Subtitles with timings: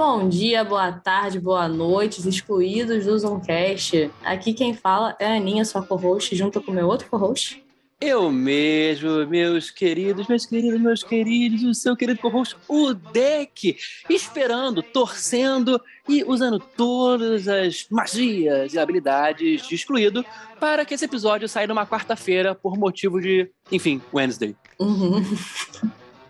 [0.00, 4.10] Bom dia, boa tarde, boa noite, excluídos do Zoncast.
[4.24, 7.62] Aqui quem fala é a Aninha, sua co-host, junto com o meu outro co-host.
[8.00, 13.76] Eu mesmo, meus queridos, meus queridos, meus queridos, o seu querido co-host, o Deck,
[14.08, 15.78] esperando, torcendo
[16.08, 20.24] e usando todas as magias e habilidades de excluído
[20.58, 24.56] para que esse episódio saia numa quarta-feira por motivo de, enfim, Wednesday.
[24.78, 25.22] Uhum.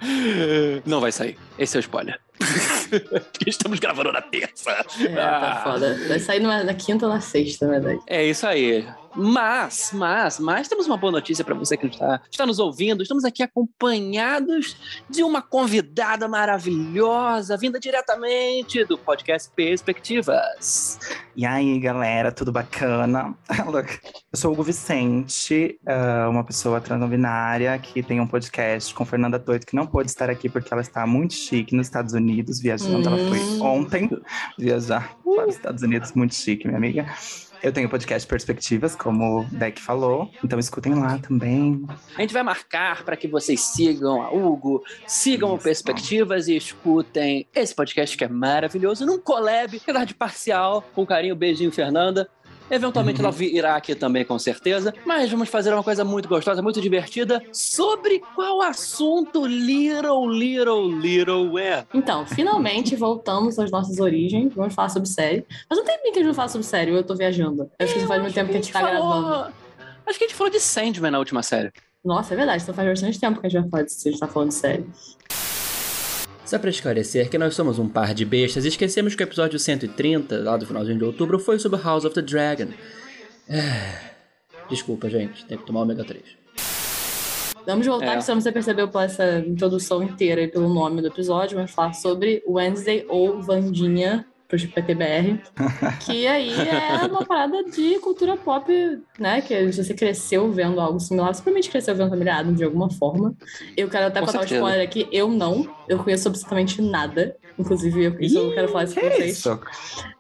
[0.85, 1.39] Não vai sair.
[1.57, 2.19] Esse é o spoiler.
[3.47, 4.71] Estamos gravando na terça.
[5.01, 5.61] É, tá Ah.
[5.65, 5.99] foda.
[6.09, 8.01] Vai sair numa- na quinta ou na sexta, na verdade.
[8.07, 8.87] É isso aí.
[9.15, 13.03] Mas, mas, mas temos uma boa notícia para você que está, está nos ouvindo.
[13.03, 14.77] Estamos aqui acompanhados
[15.09, 20.99] de uma convidada maravilhosa, vinda diretamente do podcast Perspectivas.
[21.35, 23.35] E aí, galera, tudo bacana?
[24.33, 29.39] Eu sou o Hugo Vicente, ah, uma pessoa transbinária que tem um podcast com Fernanda
[29.39, 33.09] Toito, que não pôde estar aqui porque ela está muito chique nos Estados Unidos, viajando.
[33.09, 33.63] Ela foi Hum.
[33.63, 34.11] ontem
[34.59, 37.07] viajar para os Estados Unidos, muito chique, minha amiga.
[37.63, 41.85] Eu tenho o podcast Perspectivas, como o Beck falou, então escutem lá também.
[42.17, 45.65] A gente vai marcar para que vocês sigam a Hugo, sigam o Isso.
[45.65, 51.37] Perspectivas e escutem esse podcast que é maravilhoso, num collab, apesar de parcial, com carinho,
[51.37, 52.31] beijinho, Fernanda.
[52.71, 54.95] Eventualmente ela virá aqui também, com certeza.
[55.05, 57.43] Mas vamos fazer uma coisa muito gostosa, muito divertida.
[57.53, 61.85] Sobre qual assunto Little, Little, Little é?
[61.93, 64.53] Então, finalmente voltamos às nossas origens.
[64.55, 65.45] Vamos falar sobre série.
[65.69, 67.71] Mas não tem bem que a gente não fala sobre série, eu tô viajando.
[67.79, 69.55] Eu acho que faz muito tempo que a gente tá falou- gravando.
[70.07, 71.71] Acho que a gente falou de Sandman na última série.
[72.05, 74.21] Nossa, é verdade, então faz bastante tempo que a gente vai falar disso, a gente
[74.21, 74.87] tá falando de série.
[76.51, 79.57] Só para esclarecer que nós somos um par de bestas e esquecemos que o episódio
[79.57, 82.71] 130, lá do finalzinho de outubro, foi sobre House of the Dragon.
[83.49, 84.11] É...
[84.69, 86.21] Desculpa, gente, tem que tomar ômega 3.
[87.65, 88.17] Vamos voltar, É.
[88.17, 91.93] que se você percebeu pela essa introdução inteira e pelo nome do episódio, vamos falar
[91.93, 95.41] sobre Wednesday ou Vandinha, pro PTBR,
[96.05, 98.71] que aí é uma parada de cultura pop,
[99.19, 102.91] né, que você cresceu vendo algo similar, você provavelmente cresceu vendo Família Adams de alguma
[102.91, 103.35] forma.
[103.77, 104.61] Eu quero até Com contar um certeza.
[104.61, 108.95] spoiler aqui, eu não, eu conheço absolutamente nada, inclusive eu, isso eu quero falar isso
[108.95, 109.39] Que com vocês.
[109.39, 109.61] isso?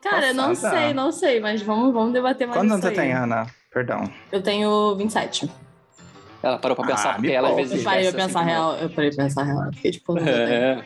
[0.02, 0.76] Cara, não Passada.
[0.80, 3.06] sei, não sei, mas vamos, vamos debater mais Quantos isso anos você aí.
[3.08, 3.46] tem, Ana?
[3.72, 4.04] Perdão.
[4.32, 5.48] Eu tenho 27.
[6.42, 8.50] Ela parou pra Ah, pensar, me porque ela às vezes Eu parei pra pensar assim,
[8.50, 9.72] real, eu parei pra pensar real.
[9.74, 10.26] Fiquei tipo, não.
[10.26, 10.84] É.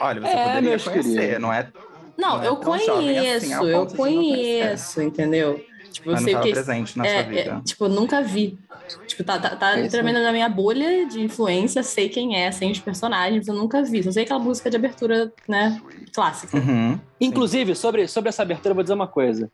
[0.00, 1.40] Olha, você É, poderia conhecer, queridos.
[1.42, 1.72] não é?
[2.18, 5.64] Não, Não é eu jovem conheço, assim, eu não conheço, entendeu?
[5.92, 6.52] Tipo, eu Mas não sei o estava que.
[6.52, 7.62] presente na É, sua é, vida.
[7.64, 8.58] tipo, nunca vi.
[9.06, 12.70] Tipo, tá, tá, tá É literalmente na minha bolha de influência, sei quem é, sei
[12.70, 14.02] os personagens, eu nunca vi.
[14.02, 15.80] Só sei aquela música de abertura, né,
[16.12, 16.56] clássica.
[16.56, 16.98] Uhum.
[17.20, 19.50] Inclusive, sobre, sobre essa abertura, eu vou dizer uma coisa.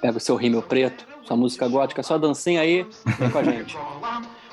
[0.00, 2.86] Pega o seu rímel preto, sua música gótica, sua dancinha aí,
[3.18, 3.76] vem com a gente.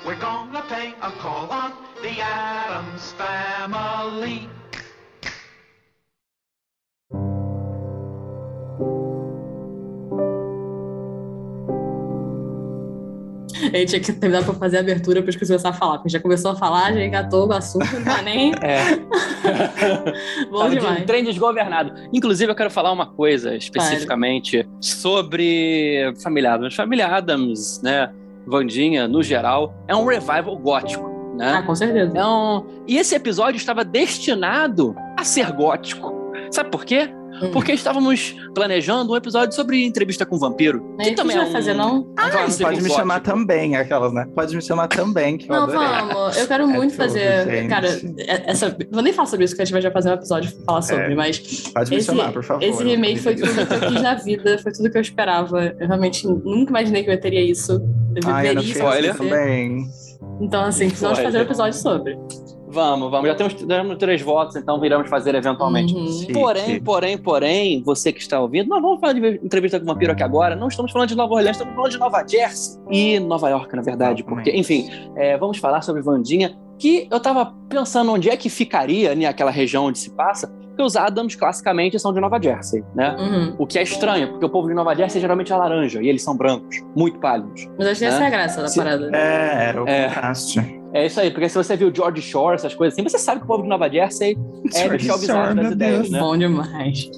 [0.06, 1.72] We're gonna pay a call on
[2.02, 4.50] the Adams family.
[13.72, 15.98] A gente tinha que terminar pra fazer a abertura pra gente começar a falar.
[15.98, 18.52] Porque já começou a falar, já engatou o assunto, não tá nem.
[18.60, 18.96] É.
[20.50, 21.02] Bom Tava de demais.
[21.02, 21.92] um trem desgovernado.
[22.12, 26.74] Inclusive, eu quero falar uma coisa especificamente sobre Família Adams.
[26.74, 28.10] Família Adams, né?
[28.46, 31.54] Vandinha, no geral, é um revival gótico, né?
[31.58, 32.12] Ah, com certeza.
[32.16, 32.62] É um...
[32.86, 36.12] E esse episódio estava destinado a ser gótico.
[36.50, 37.08] Sabe por quê?
[37.42, 37.50] Hum.
[37.52, 40.94] Porque estávamos planejando um episódio sobre entrevista com um vampiro.
[40.96, 41.52] Mas Que também é vai um...
[41.52, 42.00] fazer, não?
[42.02, 44.26] um clássico Pode me chamar também, aquelas, né?
[44.34, 45.88] Pode me chamar também, que eu Não, adorei.
[45.88, 46.36] vamos.
[46.36, 47.44] Eu quero muito tudo, fazer.
[47.50, 47.68] gente.
[47.68, 48.76] Cara, é- essa.
[48.92, 50.82] Vou nem falar sobre isso, que a gente vai já fazer um episódio pra falar
[50.82, 51.14] sobre, É.
[51.14, 51.38] mas
[51.72, 52.62] Pode me esse, chamar, por favor.
[52.62, 55.74] esse remake foi tudo que eu quis na vida, foi tudo que eu esperava.
[55.80, 57.72] Eu realmente nunca imaginei que eu teria isso.
[58.14, 59.86] Eu Ai, eu não viveria isso também.
[60.40, 62.16] Então, assim, precisamos fazer um episódio sobre.
[62.74, 63.28] Vamos, vamos.
[63.28, 65.94] Já temos, temos três votos, então viramos fazer eventualmente.
[65.94, 66.06] Uhum.
[66.08, 66.32] Chique.
[66.32, 70.12] Porém, porém, porém, você que está ouvindo, nós vamos falar de entrevista com o vampiro
[70.12, 70.56] aqui agora.
[70.56, 73.82] Não estamos falando de Nova Orleans, estamos falando de Nova Jersey e Nova York, na
[73.82, 74.24] verdade.
[74.24, 79.14] Porque, enfim, é, vamos falar sobre Vandinha, que eu tava pensando onde é que ficaria,
[79.14, 83.14] né, aquela região onde se passa, porque os Adams classicamente são de Nova Jersey, né?
[83.16, 83.54] Uhum.
[83.58, 86.22] O que é estranho, porque o povo de Nova Jersey geralmente é laranja e eles
[86.22, 87.68] são brancos, muito pálidos.
[87.78, 88.24] Mas acho que essa Né?
[88.24, 89.10] é a graça da Se- parada.
[89.16, 90.08] É, era o É.
[90.08, 90.80] contraste.
[90.92, 93.44] É isso aí, porque se você viu George Shore, essas coisas assim, você sabe que
[93.44, 94.36] o povo de Nova Jersey
[94.74, 96.18] é Michel Bizarro Shore, das ideias, né?
[96.18, 97.10] Bom demais.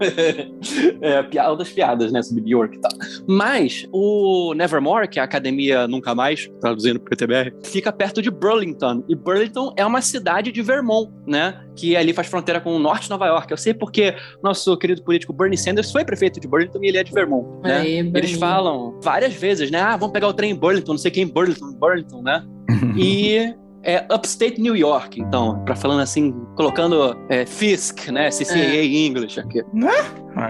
[1.00, 2.22] é, piada das piadas, né?
[2.22, 2.90] Sobre York e tal.
[3.26, 8.30] Mas o Nevermore, que é a academia Nunca Mais, traduzindo pro PTBR, fica perto de
[8.30, 9.04] Burlington.
[9.08, 11.60] E Burlington é uma cidade de Vermont, né?
[11.76, 13.50] Que ali faz fronteira com o norte de Nova York.
[13.50, 17.04] Eu sei porque nosso querido político Bernie Sanders foi prefeito de Burlington e ele é
[17.04, 17.80] de Vermont, né?
[17.80, 19.80] Aí, Eles falam várias vezes, né?
[19.80, 22.44] Ah, vamos pegar o trem em Burlington, não sei quem em Burlington, Burlington, né?
[22.96, 28.30] E é Upstate New York, então, pra falando assim, colocando é, Fisk, né?
[28.30, 29.62] CCAA English aqui.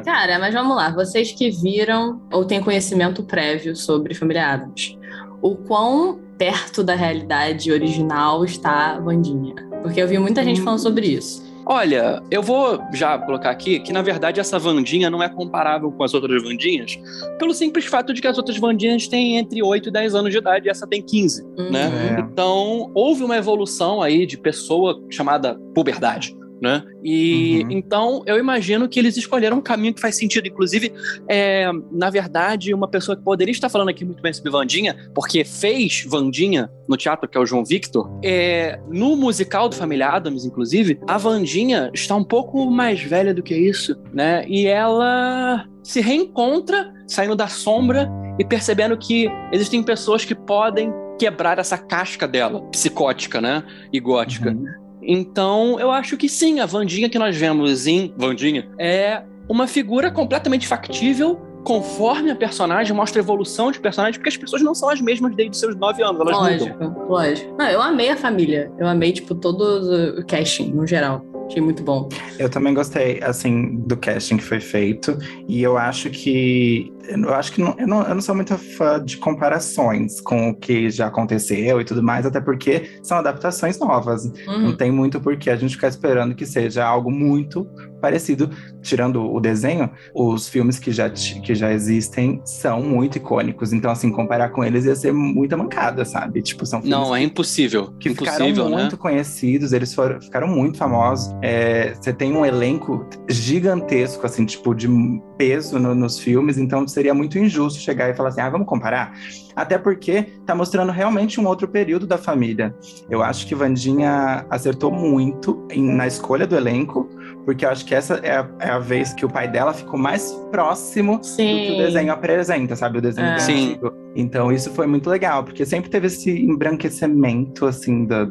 [0.05, 0.91] Cara, mas vamos lá.
[0.91, 4.99] Vocês que viram ou têm conhecimento prévio sobre Família Adams,
[5.41, 9.55] o quão perto da realidade original está a Vandinha?
[9.83, 11.50] Porque eu vi muita gente falando sobre isso.
[11.67, 16.03] Olha, eu vou já colocar aqui que, na verdade, essa Vandinha não é comparável com
[16.03, 16.99] as outras Vandinhas,
[17.39, 20.39] pelo simples fato de que as outras Vandinhas têm entre 8 e 10 anos de
[20.39, 21.71] idade e essa tem 15, Uhum.
[21.71, 22.17] né?
[22.17, 22.21] É.
[22.21, 26.35] Então, houve uma evolução aí de pessoa chamada puberdade.
[26.61, 26.85] Né?
[27.03, 27.71] E Uhum.
[27.71, 30.47] então eu imagino que eles escolheram um caminho que faz sentido.
[30.47, 30.93] Inclusive,
[31.27, 35.43] é, na verdade, uma pessoa que poderia estar falando aqui muito bem sobre Vandinha, porque
[35.43, 40.45] fez Vandinha no teatro, que é o João Victor, é, no musical do Família Adams,
[40.45, 44.45] inclusive, a Vandinha está um pouco mais velha do que isso, né?
[44.47, 51.59] E ela se reencontra saindo da sombra e percebendo que existem pessoas que podem quebrar
[51.59, 53.63] essa casca dela, psicótica, né?
[53.93, 54.51] E gótica.
[54.51, 54.65] Uhum.
[55.03, 60.11] Então, eu acho que sim, a Vandinha que nós vemos em Vandinha é uma figura
[60.11, 64.89] completamente factível, conforme a personagem, mostra a evolução de personagem, porque as pessoas não são
[64.89, 66.79] as mesmas desde seus nove anos, elas mudam.
[66.79, 67.57] Lógico, lógico.
[67.59, 68.71] Não, eu amei a família.
[68.79, 71.25] Eu amei, tipo, todo o casting, no geral.
[71.47, 72.09] Achei muito bom.
[72.39, 75.19] Eu também gostei, assim, do casting que foi feito.
[75.49, 76.93] E eu acho que.
[77.09, 80.55] Eu acho que não, eu, não, eu não sou muito fã de comparações com o
[80.55, 84.31] que já aconteceu e tudo mais, até porque são adaptações novas.
[84.47, 84.77] Não Uhum.
[84.77, 87.67] tem muito porquê a gente ficar esperando que seja algo muito
[88.01, 88.51] parecido.
[88.83, 93.73] Tirando o desenho, os filmes que já, que já existem são muito icônicos.
[93.75, 96.41] Então, assim, comparar com eles ia ser muita mancada, sabe?
[96.41, 97.93] Tipo, são filmes Não, é impossível.
[98.01, 98.77] que impossível, ficaram né?
[98.77, 101.35] muito conhecidos, eles foram, ficaram muito famosos.
[101.43, 104.89] É, você tem um elenco gigantesco, assim, tipo, de
[105.37, 109.15] peso no- nos filmes, então seria muito injusto chegar e falar assim, ah, vamos comparar?
[109.57, 112.75] Até porque tá mostrando realmente um outro período da família.
[113.09, 117.09] Eu acho que Vandinha acertou muito em- na escolha do elenco,
[117.47, 119.99] porque eu acho que essa é a, é a vez que o pai dela ficou
[119.99, 121.73] mais próximo do que Sim.
[121.75, 122.99] o desenho apresenta, sabe?
[122.99, 123.39] O desenho É.
[123.39, 123.69] Sim.
[123.71, 123.93] antigo.
[124.15, 128.29] Então isso foi muito legal, porque sempre teve esse embranquecimento, assim, da,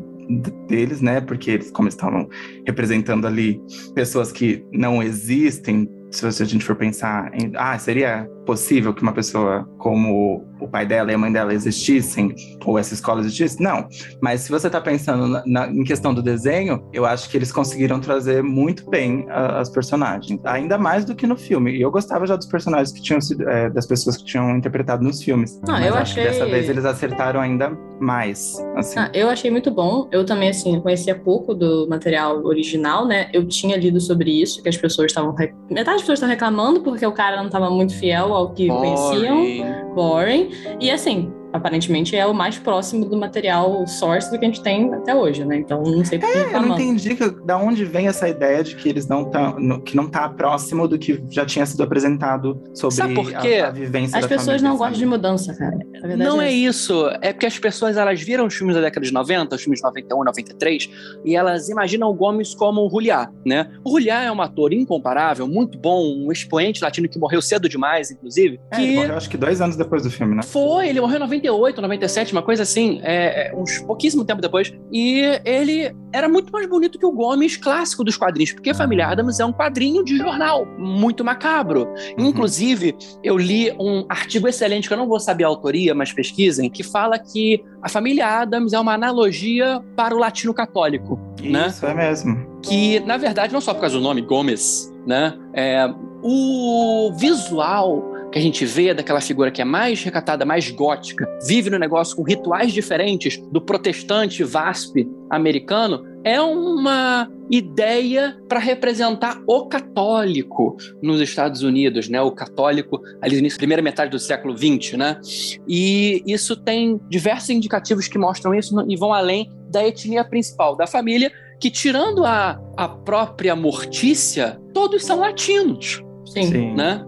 [0.67, 1.21] deles, né?
[1.21, 2.29] Porque eles, como estavam
[2.67, 3.59] representando ali
[3.95, 7.51] pessoas que não existem, se a gente for pensar em.
[7.55, 12.33] Ah, seria possível que uma pessoa como o pai dela e a mãe dela existissem?
[12.65, 13.61] Ou essa escola existisse?
[13.61, 13.87] Não.
[14.21, 17.51] Mas se você tá pensando na, na- em questão do desenho, eu acho que eles
[17.51, 20.39] conseguiram trazer muito bem ah, as personagens.
[20.45, 21.71] Ainda mais do que no filme.
[21.77, 23.47] E eu gostava já dos personagens que tinham sido.
[23.47, 25.59] eh, das pessoas que tinham interpretado nos filmes.
[25.67, 27.69] Ah, Mas eu acho que achei- dessa vez eles acertaram ainda
[28.01, 28.57] mais.
[28.75, 28.97] Assim.
[28.99, 30.07] Ah, eu achei muito bom.
[30.11, 33.29] Eu também, assim, conhecia pouco do material original, né?
[33.33, 35.33] Eu tinha lido sobre isso, que as pessoas estavam.
[35.35, 38.67] re- Metade das pessoas estavam reclamando porque o cara não estava muito fiel ao que
[38.67, 39.37] conheciam.
[39.37, 39.65] Boring.
[39.93, 40.49] Boring.
[40.79, 44.93] E, assim, aparentemente é o mais próximo do material source do que a gente tem
[44.93, 45.57] até hoje, né?
[45.57, 48.63] Então, não sei por que É, eu não entendi que- da onde vem essa ideia
[48.63, 52.61] de que eles não estão, que não tá próximo do que já tinha sido apresentado
[52.73, 53.55] sobre Sabe por quê?
[53.63, 55.77] A, a vivência As da pessoas não gostam de mudança, cara.
[56.17, 56.55] Não é essa.
[56.55, 57.09] isso.
[57.21, 59.83] É porque as pessoas elas viram os filmes da década de 90, os filmes de
[59.85, 60.89] 91, 93,
[61.25, 63.69] e elas imaginam o Gomes como o Juliá, né?
[63.83, 68.11] O Juliá é um ator incomparável, muito bom, um expoente latino que morreu cedo demais,
[68.11, 68.59] inclusive.
[68.71, 70.43] É, ele que morreu acho que dois anos depois do filme, né?
[70.43, 74.73] Foi, ele morreu em 98, 97, uma coisa assim, é, é, uns pouquíssimo tempo depois.
[74.91, 79.39] E ele era muito mais bonito que o Gomes clássico dos quadrinhos, porque Família Adams
[79.39, 81.87] é um quadrinho de jornal, muito macabro.
[82.17, 82.27] Uhum.
[82.27, 86.69] Inclusive, eu li um artigo excelente, que eu não vou saber a autoria, mas pesquisem,
[86.69, 91.67] que fala que a Família Adams é uma analogia para o latino católico, né?
[91.67, 92.59] Isso é mesmo.
[92.61, 95.33] que na verdade não só por causa do nome Gomes, né?
[95.53, 95.89] É,
[96.21, 101.69] o visual que a gente vê daquela figura que é mais recatada, mais gótica, vive
[101.69, 109.67] no negócio com rituais diferentes do protestante VASP americano, é uma ideia para representar o
[109.67, 112.21] católico nos Estados Unidos, né?
[112.21, 115.19] O católico ali no início, primeira metade do século XX, né?
[115.67, 120.85] E isso tem diversos indicativos que mostram isso e vão além da etnia principal da
[120.85, 126.73] família, que tirando a, a própria Mortícia, todos são latinos, Sim.
[126.75, 127.03] né?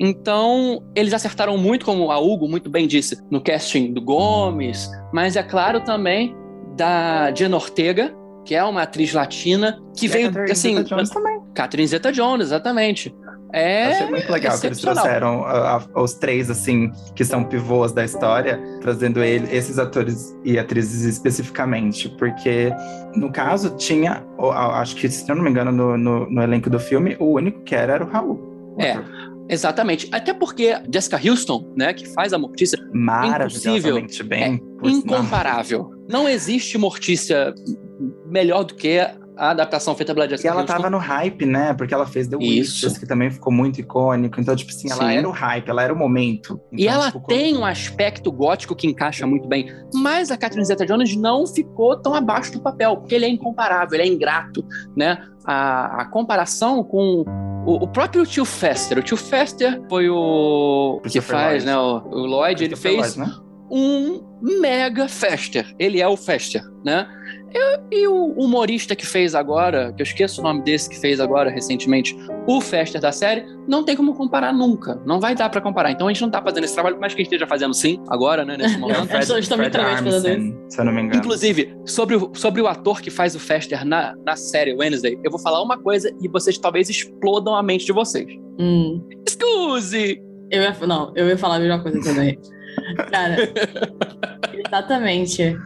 [0.00, 5.36] Então, eles acertaram muito, como a Hugo muito bem disse, no casting do Gomes, mas
[5.36, 6.34] é claro também
[6.76, 11.38] da Diana Ortega, que é uma atriz latina, que E veio, Catherine assim, Zeta-Jones também.
[11.54, 13.14] Catherine Zeta-Jones, exatamente.
[13.50, 17.92] É Achei muito legal que eles trouxeram a- a- os três, assim, que são pivôs
[17.92, 22.10] da história, trazendo ele, esses atores e atrizes especificamente.
[22.10, 22.70] Porque,
[23.16, 24.22] no caso, tinha,
[24.74, 27.62] acho que, se eu não me engano, no, no- no elenco do filme, o único
[27.62, 28.46] que era era o Raul.
[28.76, 28.92] o É.
[28.92, 29.04] ator.
[29.48, 30.08] Exatamente.
[30.12, 34.58] Até porque Jessica Houston, né, que faz a Mortícia, Maravilhosamente bem.
[34.58, 34.94] sinal.
[34.94, 35.90] incomparável.
[36.08, 37.54] Não existe Mortícia
[38.26, 39.00] melhor do que
[39.38, 40.72] a adaptação feita pela E Jessica ela Houston.
[40.76, 41.72] tava no hype, né?
[41.72, 42.36] Porque ela fez The.
[42.36, 44.40] Witches, que também ficou muito icônico.
[44.40, 45.16] Então, tipo assim, ela Sim.
[45.18, 46.60] era o hype, ela era o momento.
[46.72, 49.72] E Então, ela tipo, tem um aspecto gótico que encaixa muito bem.
[49.94, 54.08] Mas a Catherine Zeta-Jones não ficou tão abaixo do papel, porque ele é incomparável, ele
[54.08, 54.64] é ingrato,
[54.96, 55.24] né?
[55.46, 57.24] A, a comparação com
[57.64, 58.98] o, o próprio tio Fester.
[58.98, 61.66] O tio Fester foi o que faz, Lloyd.
[61.66, 61.78] né?
[61.78, 63.36] O, o Lloyd, ele fez Lloyd, né?
[63.70, 64.22] um
[64.60, 65.74] mega Fester.
[65.78, 67.06] Ele é o Fester, né?
[67.52, 71.20] E, e o humorista que fez agora, que eu esqueço o nome desse que fez
[71.20, 75.00] agora recentemente, o Fester da série, não tem como comparar nunca.
[75.06, 75.90] Não vai dar pra comparar.
[75.90, 78.02] Então a gente não tá fazendo esse trabalho, mas que a gente esteja fazendo sim,
[78.08, 79.06] agora, né, nesse É momento.
[79.06, 81.18] Fred, Fred literalmente fazendo se eu não me engano.
[81.18, 85.30] Inclusive, sobre o, sobre o ator que faz o Fester na, na série Wednesday, eu
[85.30, 88.28] vou falar uma coisa e vocês talvez explodam a mente de vocês.
[88.58, 89.02] Hum.
[89.26, 90.22] Excuse!
[90.50, 92.38] Eu ia, não, eu ia falar a mesma coisa também.
[93.10, 93.36] Cara,
[94.66, 95.56] exatamente.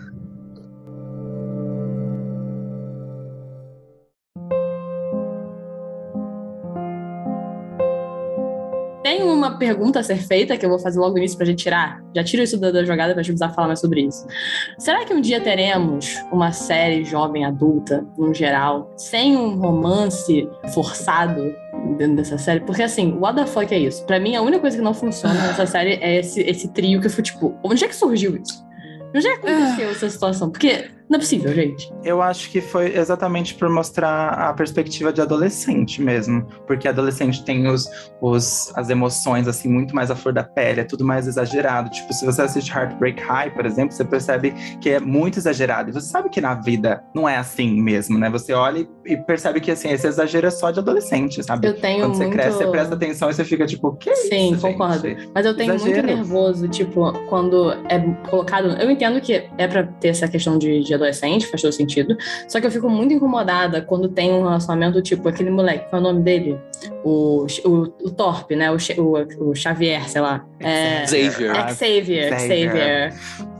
[9.22, 11.62] Tem uma pergunta a ser feita que eu vou fazer logo no início pra gente
[11.62, 12.02] tirar.
[12.14, 14.26] Já tiro isso da, da jogada pra gente precisar falar mais sobre isso.
[14.78, 21.54] Será que um dia teremos uma série jovem adulta, no geral, sem um romance forçado
[21.96, 22.60] dentro dessa série?
[22.60, 24.04] Porque assim, what the fuck é isso?
[24.06, 27.06] Pra mim, a única coisa que não funciona nessa série é esse, esse trio que
[27.06, 28.64] eu fui tipo, onde é que surgiu isso?
[29.14, 30.50] Onde é que aconteceu essa situação?
[30.50, 31.92] Porque não é possível, gente.
[32.04, 36.46] Eu acho que foi exatamente por mostrar a perspectiva de adolescente mesmo.
[36.66, 37.88] Porque adolescente tem os,
[38.20, 41.90] os, as emoções, assim, muito mais à flor da pele, é tudo mais exagerado.
[41.90, 45.90] Tipo, se você assiste Heartbreak High, por exemplo, você percebe que é muito exagerado.
[45.90, 48.30] E você sabe que na vida não é assim mesmo, né?
[48.30, 51.66] Você olha e, percebe que, assim, esse exagero é só de adolescente, sabe?
[51.68, 52.34] Eu tenho Quando você muito...
[52.34, 55.08] cresce, você presta atenção e você fica tipo, que Sim, isso, concordo.
[55.08, 55.30] gente?
[55.34, 55.94] Mas eu tenho Exagero.
[55.94, 58.68] muito nervoso, tipo, quando é colocado.
[58.80, 62.16] Eu entendo que é pra ter essa questão de, de adolescente, faz todo sentido.
[62.48, 66.04] Só que eu fico muito incomodada quando tem um relacionamento, tipo, aquele moleque, qual é
[66.04, 66.58] o nome dele?
[67.04, 67.70] O, o,
[68.04, 68.70] o Torpe, né?
[68.70, 70.44] O, o, o Xavier, sei lá.
[70.60, 71.50] É, Xavier.
[71.56, 72.68] Ah, Xavier, Xavier.
[72.70, 73.14] Xavier.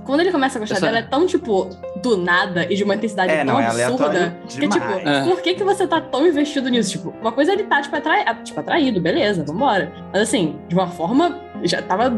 [0.05, 1.69] Quando ele começa a gostar Essa- dela, é tão, tipo,
[2.03, 4.05] do nada e de uma intensidade É, tão não, é absurda.
[4.07, 5.09] aleatório Que, tipo.
[5.09, 5.23] É.
[5.25, 6.91] por que, que você tá tão investido nisso?
[6.91, 8.25] Tipo, uma coisa é ele tá, tipo, atrai...
[8.43, 9.93] tipo, atraído, beleza, vambora.
[10.13, 12.11] Mas assim, de uma forma já tava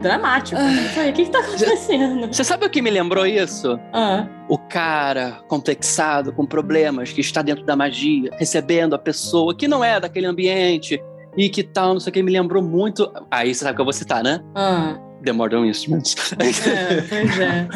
[0.00, 0.60] dramático.
[0.60, 0.84] né?
[0.84, 2.26] Eu falei, o que que tá acontecendo?
[2.32, 3.78] Você sabe o que me lembrou isso?
[3.92, 9.66] Ah, O cara complexado, com problemas, que está dentro da magia, recebendo a pessoa que
[9.68, 11.00] não é daquele ambiente
[11.36, 13.10] e que tal, não sei o que, me lembrou muito.
[13.30, 14.40] Aí você sabe o que eu vou citar, né?
[14.54, 14.98] ah.
[15.24, 16.14] The Modern Instruments.
[16.38, 17.68] É, pois é.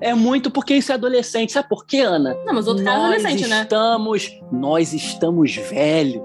[0.00, 1.52] é muito porque isso é adolescente.
[1.52, 2.34] Sabe por quê, Ana?
[2.46, 3.62] Não, mas outro cara é nós adolescente, né?
[3.62, 6.22] estamos, nós estamos velhos.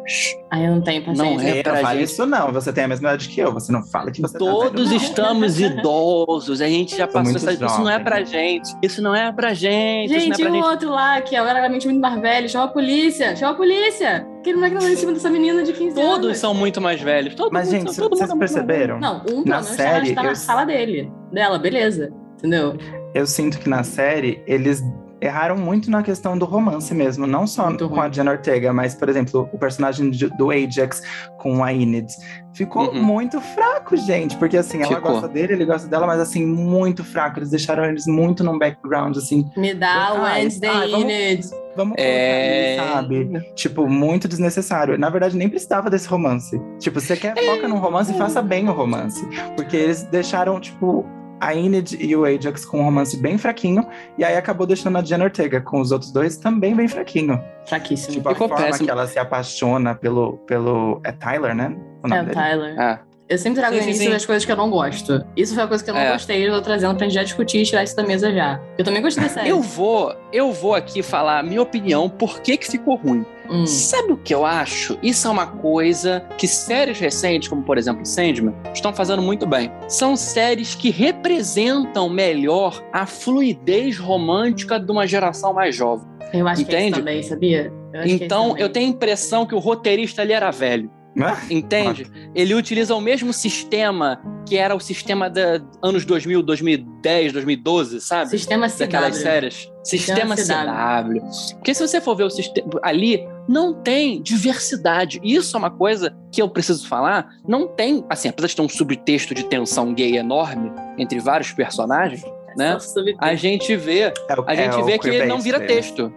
[0.51, 1.33] Aí eu não tenho paciência.
[1.33, 2.09] Não é Eu pra não fale gente.
[2.09, 4.65] isso não, você tem a mesma idade que eu, você não fala que você Todos
[4.65, 4.95] tá velho, não.
[4.97, 6.61] estamos idosos.
[6.61, 7.51] A gente já Sou passou essa.
[7.53, 8.03] Isso não é jovem.
[8.03, 8.69] pra gente.
[8.83, 10.09] Isso não é pra gente.
[10.13, 10.71] Gente, isso e não é o pra gente.
[10.73, 14.27] outro lá, que é claramente muito mais velho, chama a polícia, chama a polícia!
[14.39, 16.11] Aquele moleque não vai em cima dessa menina de 15 anos.
[16.15, 17.33] Todos são muito mais velhos.
[17.35, 18.99] Todo Mas, mundo, gente, todo vocês é perceberam?
[18.99, 22.11] Não, um pelo Na menos série, está na eu- sala dele, dela, beleza.
[22.39, 22.75] Entendeu?
[23.13, 24.83] Eu sinto que na série eles
[25.21, 28.07] erraram muito na questão do romance mesmo, não só Muito com ruim.
[28.07, 31.03] a Jenna Ortega, mas, por exemplo, o personagem de- do Ajax
[31.37, 32.07] com a Enid.
[32.53, 33.01] Ficou Uhum.
[33.03, 35.11] muito fraco, gente, porque assim, ela Ficou.
[35.13, 37.39] gosta dele, ele gosta dela, mas assim, muito fraco.
[37.39, 41.49] Eles deixaram eles muito num background, assim, Me dá o Wednesday vamos- Enid.
[41.75, 42.79] vamos colocar É.
[42.79, 43.53] aí, sabe?
[43.55, 44.97] Tipo, muito desnecessário.
[44.97, 46.59] Na verdade, nem precisava desse romance.
[46.79, 49.23] Tipo, você quer foca num romance, faça bem o romance.
[49.55, 51.05] Porque eles deixaram, tipo,
[51.41, 53.85] a Enid e o Ajax com um romance bem fraquinho,
[54.17, 57.43] e aí acabou deixando a Jenna Ortega com os outros dois também bem fraquinho.
[57.65, 58.13] Fraquíssimo.
[58.13, 58.85] Tipo, a Ficou forma péssimo.
[58.85, 60.37] que ela se apaixona pelo.
[60.47, 61.75] pelo é Tyler, né?
[62.03, 62.35] O É nome o dele?
[62.35, 62.79] Tyler.
[62.79, 64.09] Ah, Eu sempre trago Sim, o início sim.
[64.09, 65.25] das coisas que eu não gosto.
[65.37, 66.11] Isso foi a coisa que eu não É.
[66.11, 68.59] gostei, eu tô trazendo pra gente já discutir e tirar isso da mesa já.
[68.77, 69.47] Eu também gostei série.
[69.49, 73.25] eu vou, eu vou aqui falar a minha opinião, por que que ficou ruim.
[73.51, 73.67] Hum.
[73.67, 74.97] Sabe o que eu acho?
[75.03, 79.69] Isso é uma coisa que séries recentes, como por exemplo Sandman, estão fazendo muito bem.
[79.89, 86.07] São séries que representam melhor a fluidez romântica de uma geração mais jovem.
[86.33, 86.91] Eu acho que é Entende?
[86.91, 87.73] isso também, sabia?
[87.93, 90.89] Eu acho que é Então, eu tenho a impressão que o roteirista ali era velho.
[91.19, 92.07] Ah, Entende?
[92.33, 98.29] Ele utiliza o mesmo sistema que era o sistema da anos 2000, 2010, 2012, sabe?
[98.29, 98.79] Sistema CW.
[98.79, 99.70] daquelas séries.
[99.83, 101.21] Sistema Sistema CW.
[101.55, 105.19] Porque se você for ver o sistema ali, não tem diversidade.
[105.23, 107.29] E Isso é uma coisa que eu preciso falar.
[107.47, 112.23] Não tem, assim, apesar de ter um subtexto de tensão gay enorme entre vários personagens,
[112.55, 112.73] né?
[112.73, 113.23] Só subtexto.
[113.23, 114.13] A gente vê, é
[114.45, 116.13] a gente é vê que ele não vira texto,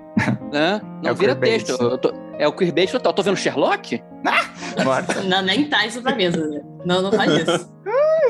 [0.52, 0.80] né?
[1.02, 1.64] Não É o vira queerbait.
[1.66, 1.82] texto.
[1.82, 3.12] Eu tô- é o queerbait total.
[3.12, 4.02] Tô vendo Sherlock?
[4.84, 5.22] Morta.
[5.22, 6.60] Não, nem tá isso pra mesa, né?
[6.84, 7.72] Não, não faz isso.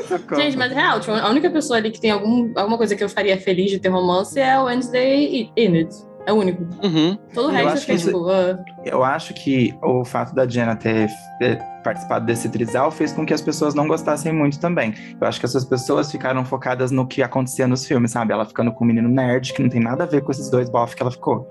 [0.07, 0.41] Socorro.
[0.41, 3.09] Gente, mas real, tipo, a única pessoa ali que tem algum, alguma coisa que eu
[3.09, 5.89] faria feliz de ter romance é o Wednesday Enid.
[6.27, 6.63] É o único.
[6.83, 7.17] Uhum.
[7.33, 10.47] Todo o resto eu fiquei que isso- tipo, ah, Eu acho que o fato da
[10.47, 11.07] Jenna ter
[11.85, 14.93] participado desse trisal fez com que as pessoas não gostassem muito também.
[15.21, 18.33] Eu acho que essas pessoas ficaram focadas no que acontecia nos filmes, sabe?
[18.33, 20.69] Ela ficando com o menino nerd, que não tem nada a ver com esses dois
[20.69, 21.47] bof que ela ficou.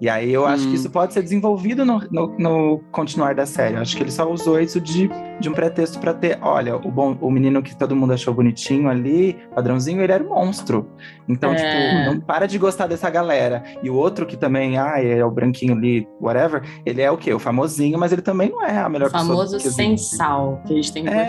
[0.00, 0.70] E aí eu acho Hum.
[0.70, 3.74] que isso pode ser desenvolvido no, no- no continuar da série.
[3.76, 6.90] Eu acho que ele só usou isso de, de um pretexto pra ter, olha, o,
[6.90, 10.88] bom, o menino que todo mundo achou bonitinho ali, padrãozinho, ele era um monstro.
[11.28, 11.56] Então, É.
[11.56, 13.62] tipo, não para de gostar dessa galera.
[13.82, 17.34] E o outro que também, ah, é o branquinho ali, whatever, ele é o quê?
[17.34, 19.49] O famosinho, mas ele também não é a melhor famoso pessoa.
[19.58, 20.16] Que sem existe.
[20.16, 21.28] sal que eles têm que É,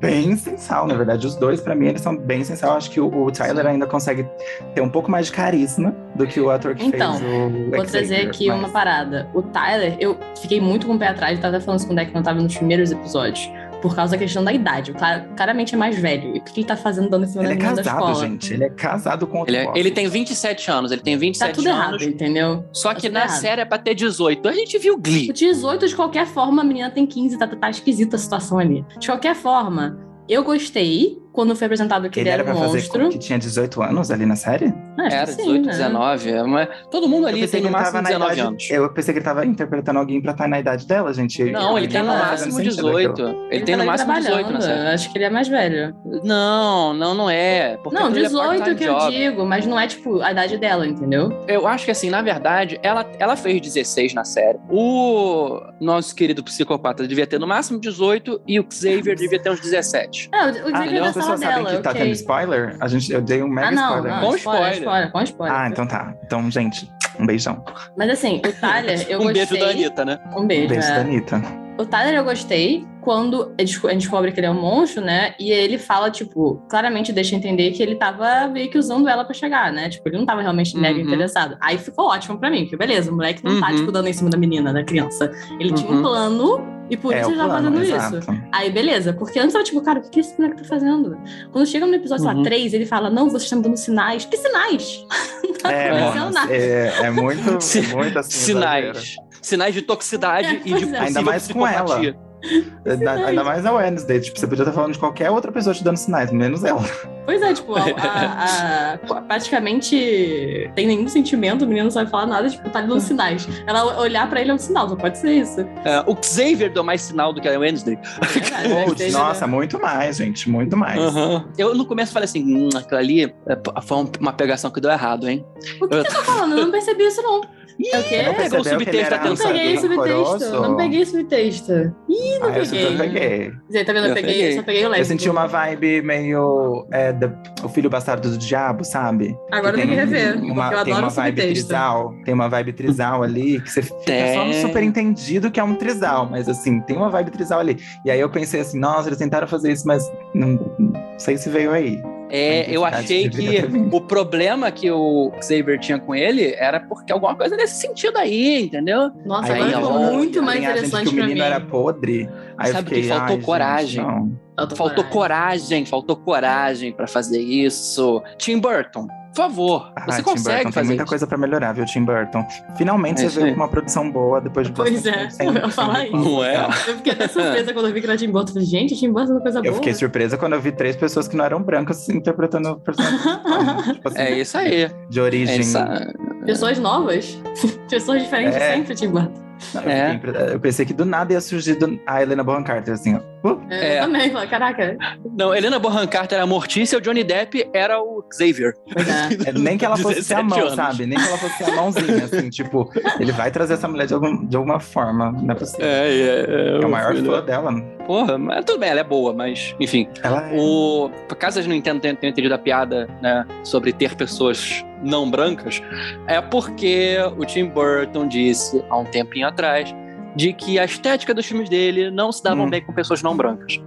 [0.00, 1.26] bem sensal, na verdade.
[1.26, 2.76] Os dois, pra mim, eles são bem sensal.
[2.76, 4.26] Acho que o, o Tyler ainda consegue
[4.74, 7.84] ter um pouco mais de carisma do que o ator que Então, fez o Vou
[7.84, 9.28] trazer aqui mas- uma parada.
[9.34, 11.96] O Tyler, eu fiquei muito com o pé atrás, eu tava falando isso com o
[11.96, 13.50] Deck quando tava nos primeiros episódios.
[13.80, 14.90] Por causa da questão da idade.
[14.90, 16.34] O cara claramente é mais velho.
[16.34, 18.10] E o que ele tá fazendo dando em cima Ele é da menina da casado,
[18.10, 18.26] escola?
[18.28, 18.52] gente.
[18.54, 21.54] Ele é casado com outro Ele, é- ele tem 27 anos, ele tem Tá 27
[21.54, 22.02] tudo errado, anos.
[22.02, 22.64] entendeu?
[22.72, 23.38] Só Tá que tudo na errado.
[23.40, 24.48] série é pra ter 18.
[24.48, 25.30] A gente viu Glee.
[25.30, 28.84] O 18, de qualquer forma, a menina tem 15, tá, tá esquisita a situação ali.
[28.98, 32.64] De qualquer forma, eu gostei quando foi apresentado que ele, Ele era era pra um
[32.64, 33.04] fazer monstro.
[33.04, 34.74] com que tinha 18 anos ali na série?
[34.98, 35.70] Ah, acho Era sim, 18, né?
[35.72, 36.30] 19.
[36.32, 38.48] é uma- Todo mundo ali tem no ele máximo tava na 19 idade.
[38.48, 38.70] anos.
[38.70, 41.44] Eu pensei que ele tava interpretando alguém pra estar na idade dela, gente.
[41.44, 43.10] Não, ele tem no tá máximo fazendo sentido 18.
[43.12, 43.46] aquilo.
[43.52, 44.88] Ele tem no tava máximo 18 na série.
[44.88, 45.94] Acho que ele é mais velho.
[46.24, 47.76] Não, não, não é.
[47.84, 50.58] Porque não, aquilo é 18 part-time que eu digo, mas não é tipo a idade
[50.58, 51.30] dela, entendeu?
[51.46, 54.58] Eu acho que assim, na verdade, ela, ela fez 16 na série.
[54.68, 59.60] O nosso querido psicopata devia ter no máximo 18 e o Xavier devia ter uns
[59.60, 60.28] 17.
[60.32, 62.76] Não, o Ah, Xavier sala pessoas sabem dela, que tá tendo spoiler?
[62.80, 64.12] A gente, eu dei um mega Ah, não, spoiler.
[64.12, 64.78] não, Com spoiler, spoiler.
[64.78, 65.56] spoiler, com spoiler.
[65.58, 66.14] Ah, então tá.
[66.24, 67.64] Então, gente, um beijão.
[67.96, 69.44] Mas assim, o Tyler, eu um gostei.
[69.46, 70.18] beijo da Anitta, né?
[70.36, 70.94] Um beijo, Um beijo é.
[70.94, 71.42] da Anitta.
[71.78, 75.32] O Tyler eu gostei quando a gente descobre que ele é um monstro, né?
[75.38, 79.32] E ele fala, tipo, claramente deixa entender que ele tava meio que usando ela pra
[79.32, 79.88] chegar, né?
[79.88, 81.06] Tipo, ele não tava realmente mega Uhum.
[81.06, 81.56] interessado.
[81.60, 83.76] Aí ficou ótimo pra mim, porque beleza, o moleque não tá, Uhum.
[83.76, 85.30] tipo, dando em cima da menina, da criança.
[85.60, 86.02] Ele tinha um Uhum.
[86.02, 88.18] plano e por é isso ele tava plano, fazendo exato.
[88.18, 88.42] isso.
[88.52, 91.18] Aí, beleza, porque antes tava tipo, cara, o que que esse moleque tá fazendo?
[91.52, 92.42] Quando chega no episódio, sei lá, Uhum.
[92.44, 94.24] 3, ele fala, não, vocês estão me dando sinais.
[94.24, 95.04] Que sinais?
[95.44, 96.52] Não tá É, acontecendo mano, nada.
[96.54, 97.42] é, é muito,
[97.96, 98.38] muito assim.
[98.38, 98.98] exagero.
[99.00, 99.16] Sinais.
[99.42, 100.98] Sinais de toxicidade É, e de é.
[101.00, 102.00] Ainda mais com ela.
[102.40, 102.92] Psicopatia.
[102.92, 104.20] Ainda, ainda mais a Wednesday.
[104.20, 106.82] Tipo, você podia estar falando de qualquer outra pessoa te dando sinais, menos ela.
[107.26, 112.26] Pois é, tipo, a, a- a- praticamente tem nenhum sentimento, o menino não sabe falar
[112.26, 113.46] nada, tipo, tá ali dando sinais.
[113.66, 115.60] Ela olhar pra ele é um sinal, só pode ser isso.
[115.84, 117.98] É, o Xavier deu mais sinal do que a Wednesday.
[118.22, 119.52] É verdade, Wednesday, nossa, né?
[119.52, 120.48] muito mais, gente.
[120.48, 120.98] Muito mais.
[121.00, 121.44] Aham.
[121.58, 124.90] Eu no começo falei assim, hum, aquilo ali é, foi um- uma pegação que deu
[124.90, 125.44] errado, hein?
[125.82, 126.56] O que você tá falando?
[126.58, 127.40] Eu não percebi isso, não.
[127.80, 128.22] É o quê?
[128.22, 130.50] Não Pegou o que ele subtexto era da Não peguei subtexto.
[130.62, 131.72] Não peguei subtexto.
[132.08, 132.96] Ih, não Ah, eu peguei.
[132.96, 133.52] peguei.
[133.72, 134.04] Zé, tá vendo?
[134.04, 134.52] Eu Eu peguei, peguei.
[134.56, 135.00] só peguei o leve.
[135.02, 139.36] Eu senti uma vibe meio é, da- o filho bastardo do diabo, sabe?
[139.52, 141.66] Agora eu tenho que rever, uma, porque eu tem adoro uma vibe subtexto.
[141.68, 143.94] trisal, tem uma vibe trisal ali, que você fica
[144.34, 144.62] só no Tem.
[144.62, 147.78] super entendido que é um trisal, mas assim, tem uma vibe trisal ali.
[148.04, 150.02] E aí eu pensei assim, nossa, eles tentaram fazer isso, mas
[150.34, 150.48] não,
[150.80, 152.02] não sei se veio aí.
[152.30, 153.60] É, eu achei que
[153.92, 158.62] o problema que o Xavier tinha com ele era porque alguma coisa nesse sentido aí,
[158.64, 159.10] entendeu?
[159.24, 161.46] Nossa, Aí agora ficou muito mais interessante que o pra menino mim.
[161.46, 162.28] era podre.
[162.56, 164.48] Aí Sabe fiquei, que faltou "Ai, gente, coragem." não.
[164.58, 165.12] Faltou Faltou coragem.
[165.12, 168.20] coragem, faltou coragem pra fazer isso.
[168.36, 171.08] Tim Burton, por favor, Ah, você Tim consegue Burton, tem fazer muita isso.
[171.10, 172.44] coisa pra melhorar, viu, Tim Burton?
[172.76, 176.04] Finalmente É você veio com uma produção boa depois de Pois é, eu ia falar
[176.06, 176.16] isso.
[176.16, 176.56] Não é?
[176.86, 178.52] Eu fiquei até surpresa quando eu vi que era Tim Burton.
[178.52, 179.70] Falei, Gente, Tim Burton é uma coisa boa.
[179.70, 182.74] Eu fiquei surpresa quando eu vi três pessoas que não eram brancas interpretando o
[183.94, 184.90] tipo assim, É isso aí.
[185.08, 185.60] de origem.
[185.60, 186.12] Essa-
[186.44, 187.38] Pessoas novas.
[187.90, 188.74] Pessoas diferentes É.
[188.74, 189.48] sempre, Tim Burton.
[189.74, 190.12] Não, eu, É.
[190.20, 193.20] fiquei eu pensei que do nada ia surgir do- a Helena Bonham Carter, assim, ó.
[193.70, 193.98] É, É.
[193.98, 194.96] Eu também, caraca.
[195.36, 198.72] Não, Helena Bonham Carter era a Mortícia, o Johnny Depp era o Xavier.
[198.96, 199.50] É.
[199.50, 200.74] é, nem que ela fosse ser a 17 mão, anos.
[200.74, 201.06] sabe?
[201.06, 204.14] Nem que ela fosse ser a mãozinha, assim, tipo, ele vai trazer essa mulher de,
[204.14, 205.86] algum- de alguma forma, não é possível.
[205.86, 207.72] É, é, É o maior fã dela.
[208.06, 210.08] Porra, mas tudo bem, ela é boa, mas enfim.
[210.22, 210.56] Ela é.
[210.58, 215.30] O, caso vocês não entendam, tenham, tenham entendido a piada, né, sobre ter pessoas não
[215.30, 215.80] brancas,
[216.26, 219.94] é porque o Tim Burton disse há um tempinho atrás
[220.38, 222.70] de que a estética dos filmes dele não se davam Hum.
[222.70, 223.80] bem com pessoas não brancas.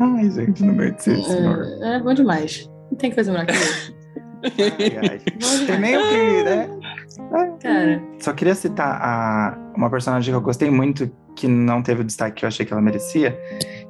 [0.00, 1.64] Ai, gente, no meio de ser, senhor.
[1.80, 2.68] É, é bom demais.
[2.90, 3.94] Não tem que fazer melhor que isso.
[5.66, 6.68] Tem nem o que, né?
[7.60, 12.04] Cara, Só queria citar a, uma personagem que eu gostei muito, que não teve o
[12.04, 13.38] destaque que eu achei que ela merecia,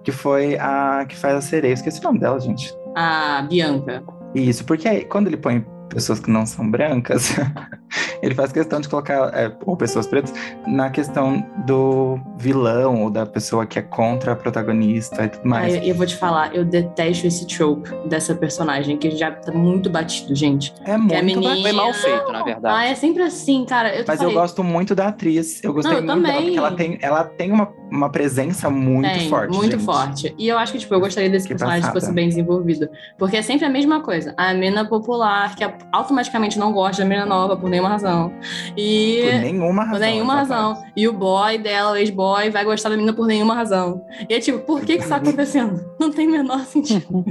[0.04, 1.72] que foi a que faz a sereia.
[1.72, 2.72] Esqueci o nome dela, gente.
[2.94, 4.02] a Bianca.
[4.34, 7.34] Isso, porque aí, quando ele põe pessoas que não são brancas,
[8.22, 10.32] ele faz questão de colocar, é, ou pessoas pretas,
[10.66, 15.74] na questão do vilão ou da pessoa que é contra a protagonista e tudo mais.
[15.74, 19.90] Ai, eu vou te falar, eu detesto esse trope dessa personagem, que já tá muito
[19.90, 20.72] batido, gente.
[20.84, 21.62] É muito a menina- bacana.
[21.62, 22.86] Foi mal feito, na Ah, verdade.
[22.90, 23.94] é sempre assim, cara.
[23.94, 25.62] Eu Mas falei, eu gosto muito da atriz.
[25.62, 26.44] Eu gostei Não, eu muito dela, também.
[26.52, 29.54] porque ela tem, ela tem uma, uma presença muito Tem, forte.
[29.54, 29.84] Muito gente.
[29.84, 30.34] forte.
[30.38, 32.00] E eu acho que, tipo, eu gostaria desse Que personagem passada.
[32.00, 32.88] fosse bem desenvolvido.
[33.18, 34.34] Porque é sempre a mesma coisa.
[34.36, 38.32] A menina popular, que automaticamente não gosta da menina nova por nenhuma razão.
[38.76, 39.20] E.
[39.24, 40.00] Por nenhuma Por razão.
[40.08, 40.74] nenhuma exatamente.
[40.78, 40.92] razão.
[40.96, 44.04] E o boy dela, o ex-boy, vai gostar da menina por nenhuma razão.
[44.28, 45.80] E é tipo, por que que isso tá acontecendo?
[45.98, 47.24] Não tem o menor sentido.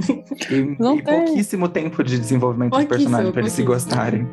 [0.50, 1.24] E, Não e tem.
[1.24, 4.28] pouquíssimo tempo de desenvolvimento de Pouquíssimo, personagem pra eles se gostarem.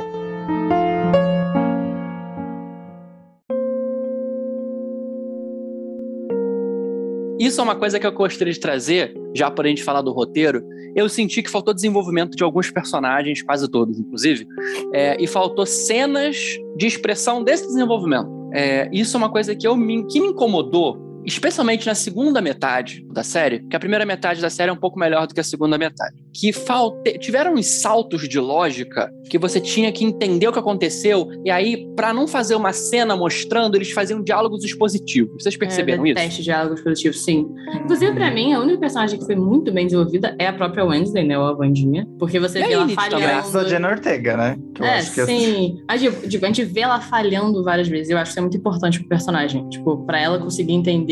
[7.39, 10.11] Isso é uma coisa que eu gostaria de trazer, já por a gente falar do
[10.11, 10.63] roteiro.
[10.95, 14.47] Eu senti que faltou desenvolvimento de alguns personagens, quase todos, inclusive,
[14.93, 16.37] é, e faltou cenas
[16.75, 18.29] de expressão desse desenvolvimento.
[18.53, 23.05] É, isso é uma coisa que, eu me, que me incomodou, especialmente na segunda metade
[23.11, 25.43] da série, que a primeira metade da série é um pouco melhor do que a
[25.43, 26.15] segunda metade.
[26.33, 31.27] Que falte, tiveram uns saltos de lógica que você tinha que entender o que aconteceu,
[31.45, 35.43] e aí, pra não fazer uma cena mostrando, eles faziam diálogos expositivos.
[35.43, 36.15] Vocês perceberam é, isso?
[36.15, 37.47] Teste diálogos positivos, sim.
[37.75, 41.23] Inclusive, pra mim, a única personagem que foi muito bem desenvolvida é a própria Wednesday,
[41.25, 41.37] né?
[41.37, 42.07] Ou a Wandinha.
[42.17, 43.19] Porque você E vê ela Enid também.
[43.19, 43.69] Graças a falhando.
[43.69, 44.57] Jenna Ortega, né?
[44.73, 45.83] Que É, que sim.
[45.87, 48.09] A, gente- a gente vê ela falhando várias vezes.
[48.09, 49.67] Eu acho que isso é muito importante pro personagem.
[49.69, 51.08] Tipo, pra ela conseguir entender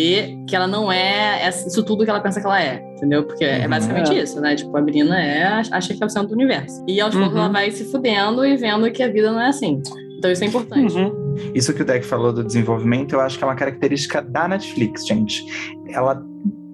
[0.47, 2.83] que ela não é isso tudo que ela pensa que ela é.
[2.95, 3.23] Entendeu?
[3.25, 3.69] Porque é Uhum.
[3.69, 4.21] basicamente É.
[4.23, 4.55] isso, né?
[4.55, 6.83] Tipo, a menina é, acha que é o centro do universo.
[6.87, 7.39] E aos poucos Uhum.
[7.39, 9.81] ela vai se fudendo e vendo que a vida não é assim.
[10.17, 10.95] Então isso é importante.
[10.97, 11.35] Uhum.
[11.53, 15.05] Isso que o Deck falou do desenvolvimento, eu acho que é uma característica da Netflix,
[15.05, 15.43] gente.
[15.89, 16.23] Ela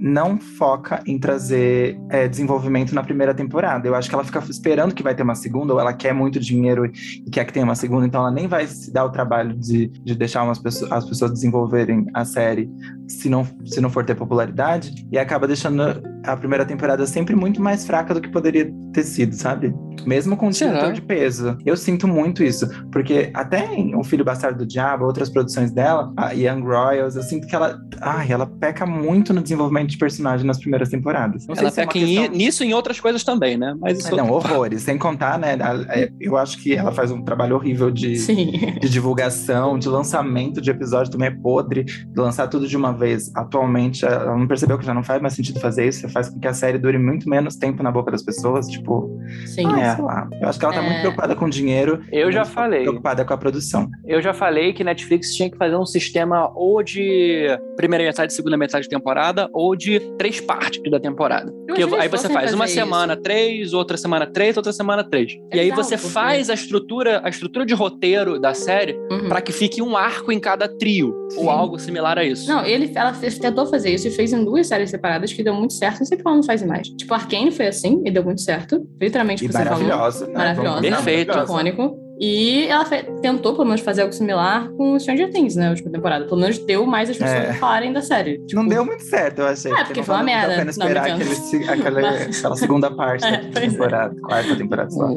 [0.03, 3.87] não foca em trazer é, desenvolvimento na primeira temporada.
[3.87, 6.41] Eu acho que ela fica esperando que vai ter uma segunda, ou ela quer muito
[6.41, 9.57] dinheiro e quer que tenha uma segunda, então ela nem vai se dar o trabalho
[9.57, 12.69] de, de deixar umas pessoas, as pessoas desenvolverem a série
[13.07, 15.81] se não, se não for ter popularidade, e acaba deixando
[16.23, 19.73] a primeira temporada sempre muito mais fraca do que poderia ter sido, sabe?
[20.05, 20.71] Mesmo com um Será?
[20.71, 21.57] diretor de peso.
[21.65, 26.11] Eu sinto muito isso, porque até em O Filho Bastardo do Diabo, outras produções dela,
[26.17, 30.45] a Young Royals, eu sinto que ela, ai, ela peca muito no desenvolvimento de personagem
[30.45, 31.45] nas primeiras temporadas.
[31.47, 33.57] Não sei Ela se é uma peca em- questão- nisso e em outras coisas também,
[33.57, 33.75] né?
[33.79, 34.81] Mas isso Ah, não, horrores.
[34.83, 35.53] Sem contar, né?
[35.61, 38.51] a- Eu acho que ela faz um trabalho horrível de, Sim.
[38.81, 43.31] de divulgação, de lançamento de episódio também é podre, de lançar tudo de uma vez.
[43.35, 46.47] Atualmente, ela não percebeu que já não faz mais sentido fazer isso, faz com que
[46.47, 49.09] a série dure muito menos tempo na boca das pessoas, tipo,
[49.45, 49.65] Sim.
[49.67, 49.95] ah, É.
[49.95, 50.29] sei lá.
[50.41, 50.85] Eu acho que ela tá É.
[50.87, 52.81] muito preocupada com dinheiro, Eu já falei.
[52.83, 53.89] preocupada com a produção.
[54.05, 58.55] Eu já falei que Netflix tinha que fazer um sistema ou de primeira metade, segunda
[58.57, 61.51] metade de temporada, ou de três partes da temporada.
[61.75, 65.33] Que aí você faz uma semana três, outra semana três, outra semana três.
[65.51, 69.27] É e aí você porque- faz a estrutura, a estrutura de roteiro da série Uhum.
[69.29, 71.49] pra que fique um arco em cada trio, ou Sim.
[71.49, 72.47] algo similar a isso.
[72.47, 75.73] Não, ele, ela tentou fazer isso e fez em duas séries separadas que deu muito
[75.73, 76.02] certo.
[76.03, 76.87] Não sei porque ela não faz mais.
[76.89, 78.85] Tipo, Arcane foi assim e deu muito certo.
[79.01, 79.69] Literalmente E você falou.
[79.83, 80.33] maravilhosa, né?
[80.33, 80.81] Maravilhosa.
[80.81, 81.37] Perfeito.
[81.39, 81.97] Icônico.
[82.19, 85.67] E ela fe- tentou, pelo menos, fazer algo similar com Stranger Things, né?
[85.67, 86.25] A última temporada.
[86.25, 87.53] Pelo menos deu mais as pessoas É.
[87.53, 88.37] falarem da série.
[88.45, 89.71] Tipo, Não deu muito certo, eu achei.
[89.71, 90.63] É, porque não foi uma merda.
[90.63, 91.31] Não, esperar brincando.
[91.31, 93.67] aquele, aquele- Mas- aquela segunda parte É, da é.
[93.69, 95.07] temporada, quarta temporada só.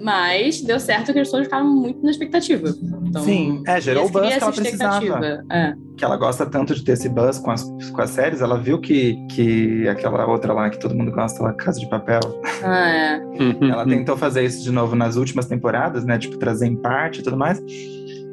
[0.00, 2.74] Mas deu certo que as pessoas ficaram muito na expectativa.
[3.06, 5.04] Então, Sim, é, gerou o buzz que ela precisava.
[5.04, 5.44] expectativa.
[5.50, 5.74] É.
[6.02, 8.80] que ela gosta tanto de ter esse buzz com as, com as séries, ela viu
[8.80, 12.18] que, que aquela outra lá que todo mundo gosta, lá, Casa de Papel,
[12.64, 13.22] Ah, é.
[13.70, 16.18] Ela tentou fazer isso de novo nas últimas temporadas, né?
[16.18, 17.62] Tipo, trazer em parte e tudo mais.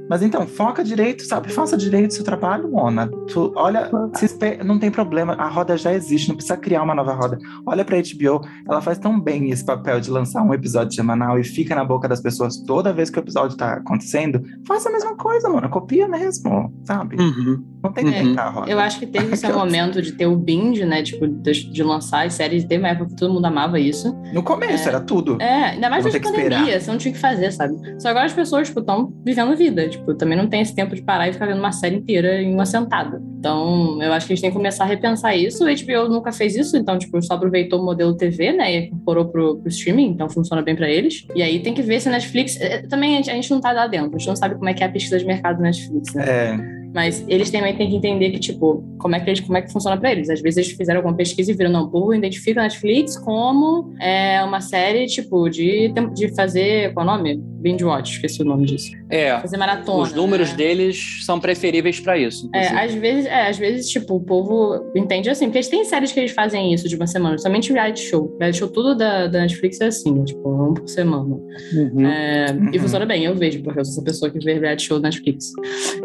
[0.09, 1.51] Mas então, foca direito, sabe?
[1.51, 3.07] Faça direito o seu trabalho, Mona.
[3.31, 6.95] Tu, olha, se espe- não tem problema, a roda já existe, não precisa criar uma
[6.95, 7.37] nova roda.
[7.65, 11.43] Olha pra HBO, ela faz tão bem esse papel de lançar um episódio semanal e
[11.43, 14.41] fica na boca das pessoas toda vez que o episódio tá acontecendo.
[14.67, 17.15] Faça a mesma coisa, Mona, copia mesmo, sabe?
[17.15, 17.63] Uhum.
[17.83, 18.21] Não tem que Uhum.
[18.21, 18.71] inventar a roda.
[18.71, 21.01] Eu acho que teve esse momento de ter o binge, né?
[21.03, 22.65] Tipo, de, de lançar as séries.
[22.65, 24.13] Teve uma época que todo mundo amava isso.
[24.33, 24.89] No começo, É.
[24.89, 25.37] era tudo.
[25.41, 26.81] É, ainda mais Vou durante ter a que pandemia, esperar.
[26.81, 27.73] você não tinha o que fazer, sabe?
[28.01, 29.87] Só agora as pessoas, tipo, estão vivendo a vida.
[29.87, 32.53] Tipo, também não tem esse tempo de parar e ficar vendo uma série inteira em
[32.53, 33.21] uma sentada.
[33.37, 35.63] Então, eu acho que a gente tem que começar a repensar isso.
[35.63, 38.73] O HBO nunca fez isso, então, tipo, só aproveitou o modelo TV, né?
[38.73, 41.25] E incorporou pro, pro streaming, então funciona bem pra eles.
[41.35, 42.57] E aí tem que ver se a Netflix.
[42.89, 44.73] Também a gente, a gente não tá lá dentro, a gente não sabe como é
[44.73, 46.25] que é a pesquisa de mercado da Netflix, né?
[46.27, 49.61] É, Mas eles também têm que entender que, tipo, como é que, eles, como é
[49.61, 50.29] que funciona pra eles.
[50.29, 53.93] Às vezes eles fizeram alguma pesquisa e viram, não, o povo identifica a Netflix como
[54.01, 57.37] é, uma série, tipo, de, de fazer, qual é o nome?
[57.59, 58.89] Binge Watch, esqueci o nome disso.
[59.09, 59.37] É.
[59.39, 60.03] Fazer maratona.
[60.03, 60.55] Os números né?
[60.57, 62.49] deles são preferíveis pra isso.
[62.55, 62.79] É, inclusive.
[62.85, 66.19] às vezes, é, às vezes, tipo, o povo entende assim, porque eles têm séries que
[66.19, 68.35] eles fazem isso de uma semana, somente reality show.
[68.39, 71.35] Reality show tudo da, da Netflix é assim, tipo, um por semana.
[71.73, 72.07] Uhum.
[72.07, 72.81] É, E Uhum.
[72.83, 75.51] funciona bem, eu vejo, porque eu sou essa pessoa que vê reality show da Netflix.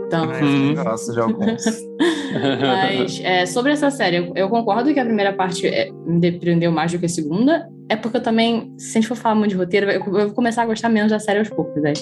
[0.06, 0.38] Então, Ah,
[0.78, 1.64] eu gosto de alguns.
[2.60, 6.70] mas é, sobre essa série, eu, eu concordo que a primeira parte é, me depreendeu
[6.72, 7.68] mais do que a segunda.
[7.86, 10.30] É porque eu também, se a gente for falar muito de roteiro, eu, eu vou
[10.30, 11.92] começar a gostar menos da série aos poucos, né?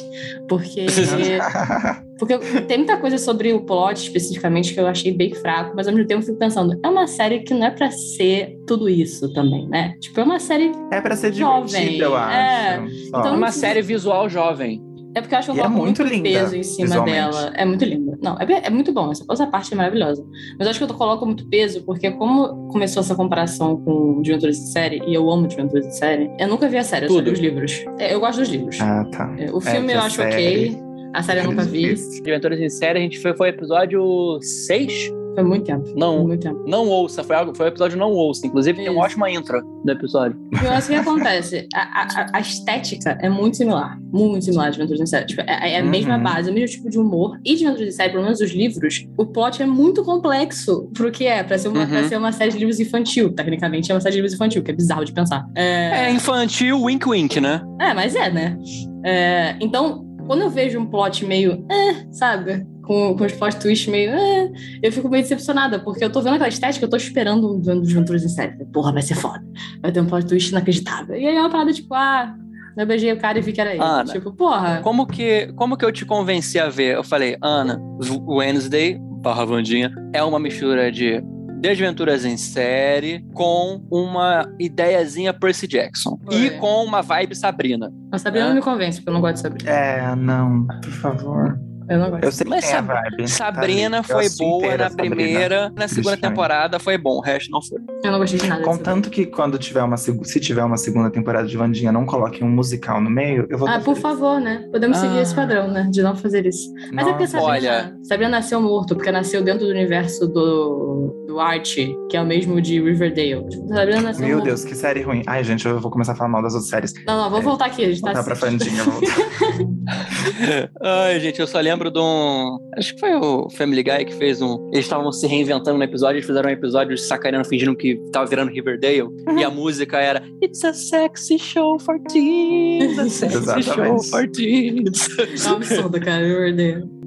[0.49, 0.87] Porque,
[2.19, 5.93] porque tem muita coisa sobre o plot especificamente que eu achei bem fraco, mas ao
[5.95, 9.33] mesmo tempo eu fico pensando, é uma série que não é pra ser tudo isso
[9.33, 9.95] também, né?
[10.01, 10.71] Tipo, é uma série.
[10.93, 12.37] É pra ser Jovem, eu acho.
[12.37, 12.85] é.
[13.09, 14.81] Então, É uma série visual jovem.
[15.15, 17.53] É porque eu acho que eu é coloco muito muito, linda, peso em cima dela.
[17.55, 18.19] É muito linda.
[18.23, 19.11] Não, é, é muito bom.
[19.13, 20.25] Essa, essa parte é maravilhosa.
[20.59, 24.59] Mas eu acho que eu coloco muito peso porque, como começou essa comparação com Juventudes
[24.59, 27.17] de Série, e eu amo Juventudes de Série, eu nunca vi a série, eu só
[27.19, 27.31] Tudo.
[27.33, 27.85] os livros.
[27.99, 28.81] É, eu gosto dos livros.
[28.81, 29.35] Ah, tá.
[29.39, 30.33] É, O É, filme que eu acho série-
[30.71, 30.83] ok.
[31.15, 31.95] A série eu nunca vi.
[32.27, 35.13] Aventuras em Série, a gente foi, foi episódio 6?
[35.35, 35.85] Foi muito tempo.
[35.97, 36.17] Não.
[36.19, 36.63] Foi muito tempo.
[36.67, 38.47] Não ouça, foi, algo, foi o episódio não ouça.
[38.47, 38.95] Inclusive, tem Isso.
[38.95, 40.39] uma ótima intro do episódio.
[40.61, 41.69] E eu acho que o que acontece?
[41.75, 43.99] A, a- a estética é muito similar.
[44.13, 45.27] Muito similar de Juventudes em Série.
[45.27, 46.23] Tipo, é, é a mesma Uhum.
[46.23, 47.39] base, o mesmo tipo de humor.
[47.45, 51.11] E de Juventudes em Série, pelo menos os livros, o plot é muito complexo pro
[51.11, 51.43] que é.
[51.43, 51.87] Pra ser uma, Uhum.
[51.89, 53.33] pra ser uma série de livros infantil.
[53.33, 55.47] Tecnicamente é uma série de livros infantil, que é bizarro de pensar.
[55.55, 57.63] É, É infantil, wink wink, né?
[57.81, 58.59] é mas é, né?
[59.05, 62.67] É, então, quando eu vejo um plot meio, eh, sabe?
[62.93, 64.53] Com, com os plot twists meio, eh,
[64.83, 67.89] eu fico meio decepcionada, porque eu tô vendo aquela estética, eu tô esperando um Juventudes
[67.91, 68.65] Juventudes em série.
[68.67, 69.43] Porra, vai ser foda.
[69.81, 71.17] Vai ter um plot twist inacreditável.
[71.17, 72.35] E aí é uma parada tipo, ah,
[72.77, 73.83] eu beijei o cara e vi que era ele.
[73.83, 74.81] Ana, tipo, porra.
[74.83, 76.97] Como que, como que eu te convenci a ver?
[76.97, 77.81] Eu falei, Ana,
[78.29, 81.23] Wednesday, barra Vandinha, é uma mistura de
[81.61, 86.19] Desventuras em série com uma ideiazinha Percy Jackson.
[86.31, 86.59] E Foi.
[86.59, 87.91] com uma vibe Sabrina.
[88.11, 88.49] A Sabrina É.
[88.49, 89.71] não me convence, porque eu não gosto de Sabrina.
[89.71, 91.72] É, não, por favor.
[91.89, 92.25] Eu não gosto.
[92.25, 93.29] Eu sei Mas a Sab- vibe.
[93.29, 94.27] Sabrina tá ali.
[94.27, 95.15] Eu foi boa inteira na Sabrina.
[95.17, 97.79] primeira, na segunda temporada foi bom, o resto não foi.
[98.05, 98.61] Eu não gostei de nada.
[98.63, 98.79] Sabrina.
[98.79, 102.51] Contanto que quando tiver uma se tiver uma segunda temporada de Vandinha, não coloquem um
[102.51, 104.03] musical no meio, eu vou Ah, tá por feliz.
[104.03, 104.67] favor, né?
[104.71, 105.23] Podemos seguir Ah.
[105.23, 105.89] esse padrão, né?
[105.91, 106.73] De não fazer isso.
[106.93, 107.97] Mas é porque Sabrina, olha.
[108.03, 112.61] Sabrina nasceu morto, porque nasceu dentro do universo do, do Archie, que é o mesmo
[112.61, 113.47] de Riverdale.
[113.49, 114.47] Tipo, Sabrina nasceu Meu morto.
[114.49, 115.23] Deus, que série ruim.
[115.27, 116.93] Ai, gente, eu vou começar a falar mal das outras séries.
[117.07, 117.49] Não, não, vamos É.
[117.49, 117.85] voltar aqui.
[117.85, 118.35] A gente tá Voltar pra.
[118.51, 119.13] Vandinha, voltar.
[120.83, 122.59] Ai, gente, eu só lembro de um.
[122.77, 124.69] Acho que foi o Family Guy que fez um.
[124.73, 128.51] Eles estavam se reinventando no episódio, eles fizeram um episódio sacaneando, fingindo que tava virando
[128.51, 129.09] Riverdale.
[129.37, 132.99] E a música era It's a sexy show for teens.
[132.99, 134.11] A sexy show Exatamente.
[134.11, 135.09] for teens.
[135.19, 137.03] É um absurdo, cara, Riverdale.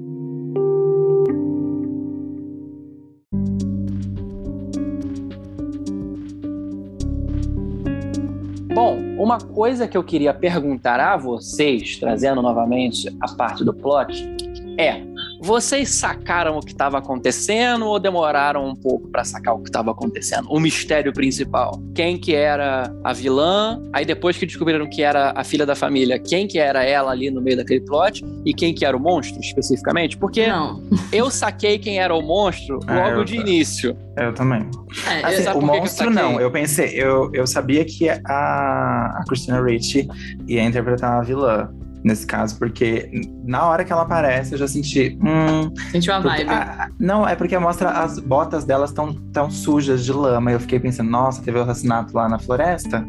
[8.76, 14.36] Bom, uma coisa que eu queria perguntar a vocês, trazendo novamente a parte do plot,
[14.78, 15.02] é:
[15.42, 19.90] vocês sacaram o que estava acontecendo ou demoraram um pouco para sacar o que estava
[19.90, 20.48] acontecendo?
[20.50, 21.80] O mistério principal.
[21.94, 23.80] Quem que era a vilã?
[23.92, 27.30] Aí depois que descobriram que era a filha da família, quem que era ela ali
[27.30, 30.16] no meio daquele plot e quem que era o monstro especificamente?
[30.16, 30.82] Porque Não.
[31.12, 33.96] eu saquei quem era o monstro Ah, logo eu de início.
[34.16, 34.68] Eu também.
[35.06, 36.22] É, Assim, o eu monstro saquei?
[36.22, 36.40] não.
[36.40, 40.08] Eu pensei, eu, eu sabia que a, a Christina Ricci
[40.48, 41.68] ia interpretar a vilã.
[42.04, 43.10] Nesse caso, porque
[43.44, 45.18] na hora que ela aparece, eu já senti.
[45.20, 46.48] Hum, sentiu a vibe.
[46.48, 50.52] ah, não, é porque mostra as botas delas tão, tão sujas de lama.
[50.52, 53.06] Eu fiquei pensando, nossa, teve o assassinato lá na floresta.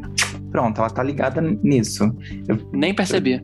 [0.51, 2.09] Pronto, ela tá ligada nisso.
[2.71, 3.41] Nem percebi.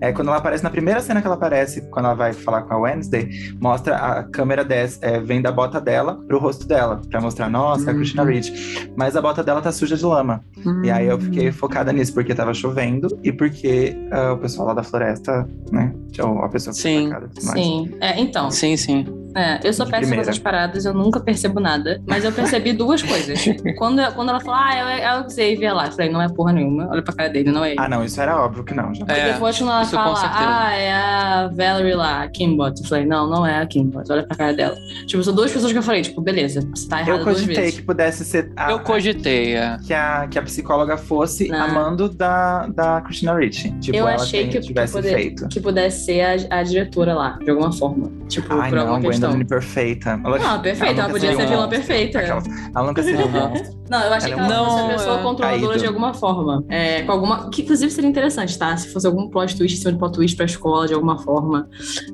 [0.00, 2.74] É quando ela aparece, na primeira cena que ela aparece, quando ela vai falar com
[2.74, 3.28] a Wednesday,
[3.60, 7.84] mostra a câmera des, é, vem da bota dela pro rosto dela, pra mostrar, nossa,
[7.84, 7.98] é a Uhum.
[7.98, 8.90] Christina Ricci.
[8.96, 10.44] Mas a bota dela tá suja de lama.
[10.82, 14.74] E aí eu fiquei focada nisso, porque tava chovendo e porque ah, o pessoal lá
[14.74, 15.94] da floresta, né?
[16.10, 17.60] tinha A pessoa que foi Sim, atacada tudo mais.
[17.60, 17.94] Sim.
[18.00, 19.04] É, então, Sim, sim.
[19.36, 20.22] É, eu sou péssima com primeira.
[20.22, 22.00] essas paradas, eu nunca percebo nada.
[22.06, 23.38] Mas eu percebi duas coisas.
[23.76, 25.86] quando, quando ela falou, ah, é, é o Xavier lá.
[25.86, 26.88] Eu falei, não é porra nenhuma.
[26.90, 27.80] Olha pra cara dele, não é ele.
[27.80, 28.94] Ah, não, isso era óbvio que não.
[28.94, 29.04] Já.
[29.08, 32.80] É, E depois quando ela fala, ah, é a Valerie lá, a Kimbot.
[32.80, 34.76] Eu falei, não, não é a Kimbot, olha pra cara dela.
[35.06, 37.56] Tipo, são duas pessoas que eu falei, tipo, beleza, você tá errada eu duas cogitei
[37.56, 37.80] vezes.
[37.80, 39.76] que pudesse ser a, Eu cogitei, é.
[39.86, 41.60] que, a, que a psicóloga fosse Não.
[41.64, 43.70] amando da, da Christina Ricci.
[43.80, 45.48] Tipo, Eu ela achei tem- que- que tivesse poder- feito.
[45.48, 48.10] Que pudesse ser a, a diretora lá, de alguma forma.
[48.28, 49.32] Tipo, Ai, por não, alguma questão então.
[49.38, 50.20] menina perfeita.
[50.24, 51.68] Ela, Não, perfeita, ela nunca podia ser um vilã monstro.
[51.70, 52.18] perfeita.
[52.18, 53.76] Aquelas- Ela nunca seria um monstro.
[53.88, 55.78] Não, eu achei Ela que é ela um- fosse uma Não, pessoa é- controladora caído.
[55.80, 56.64] de alguma forma.
[56.68, 57.50] É, com alguma.
[57.50, 58.76] Que inclusive seria interessante, tá?
[58.76, 61.68] Se fosse algum plot twist em cima de plot twist pra escola de alguma forma.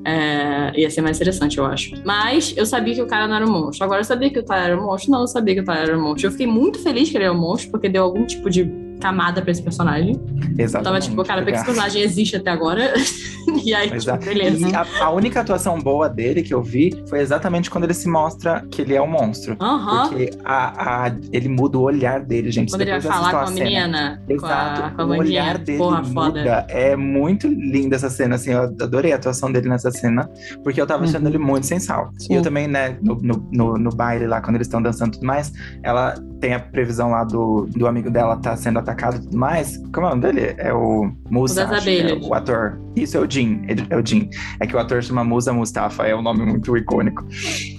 [0.04, 1.92] é, ia ser mais interessante, eu acho.
[2.04, 3.84] Mas eu sabia que o cara não era um monstro.
[3.84, 5.10] Agora eu sabia que o Tyler era um monstro.
[5.10, 6.26] Não, eu sabia que o Tyler era um monstro.
[6.26, 8.64] Eu fiquei muito feliz que ele era um monstro, porque deu algum tipo de
[9.02, 10.12] camada pra esse personagem.
[10.56, 10.84] Eu Exatamente.
[10.84, 12.92] tava tipo, cara, por que esse personagem existe até agora?
[13.64, 14.24] e aí, tipo, Exato.
[14.24, 14.68] beleza.
[14.68, 18.08] E a, a única atuação boa dele que eu vi foi exatamente quando ele se
[18.08, 19.56] mostra que ele é um monstro.
[19.60, 20.08] Aham.
[20.08, 22.70] Porque a, a- ele muda o olhar dele, gente.
[22.70, 23.64] Quando ele vai Depois falar com a cena.
[23.64, 24.96] menina, com a, Exato.
[24.96, 26.28] com a o olhar dele Porra, foda.
[26.40, 26.66] muda.
[26.68, 28.52] É muito linda essa cena, assim.
[28.52, 30.28] Eu adorei a atuação dele nessa cena,
[30.62, 31.28] porque eu tava achando Uhum.
[31.28, 32.10] ele muito sem sal.
[32.18, 32.34] Sim.
[32.34, 35.12] E eu também, né, no, no, no, no baile lá, quando eles estão dançando e
[35.12, 39.20] tudo mais, ela tem a previsão lá do, do amigo dela tá sendo atacado e
[39.20, 39.76] tudo mais.
[39.92, 40.54] Como é o nome dele?
[40.58, 42.80] É o Musa, que é o ator.
[42.96, 43.64] Isso é o Jim.
[43.88, 44.28] É o Jim.
[44.58, 47.24] É que o ator chama Musa Mustafa, é um nome muito icônico.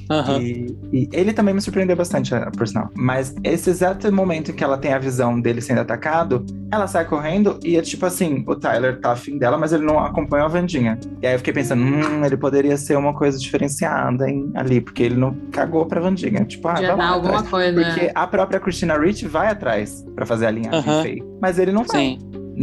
[0.10, 0.40] Aham.
[0.40, 2.90] E, e ele também me surpreendeu bastante, eh, por sinal.
[2.96, 7.06] Mas esse exato momento em que ela tem a visão dele sendo atacado, ela sai
[7.06, 10.48] correndo e é tipo assim: o Tyler tá afim dela, mas ele não acompanha a
[10.48, 11.00] Vandinha.
[11.22, 15.04] E aí eu fiquei pensando: hum, ele poderia ser uma coisa diferenciada hein, ali, porque
[15.04, 16.44] ele não cagou pra Vandinha.
[16.46, 17.50] Tipo, ah, dar lá alguma atrás.
[17.50, 17.74] coisa.
[17.84, 21.02] Porque a própria Christina Ricci vai atrás pra fazer a linhagem Aham.
[21.04, 21.24] feia.
[21.42, 22.00] Mas ele não vai.
[22.02, 22.20] Sim.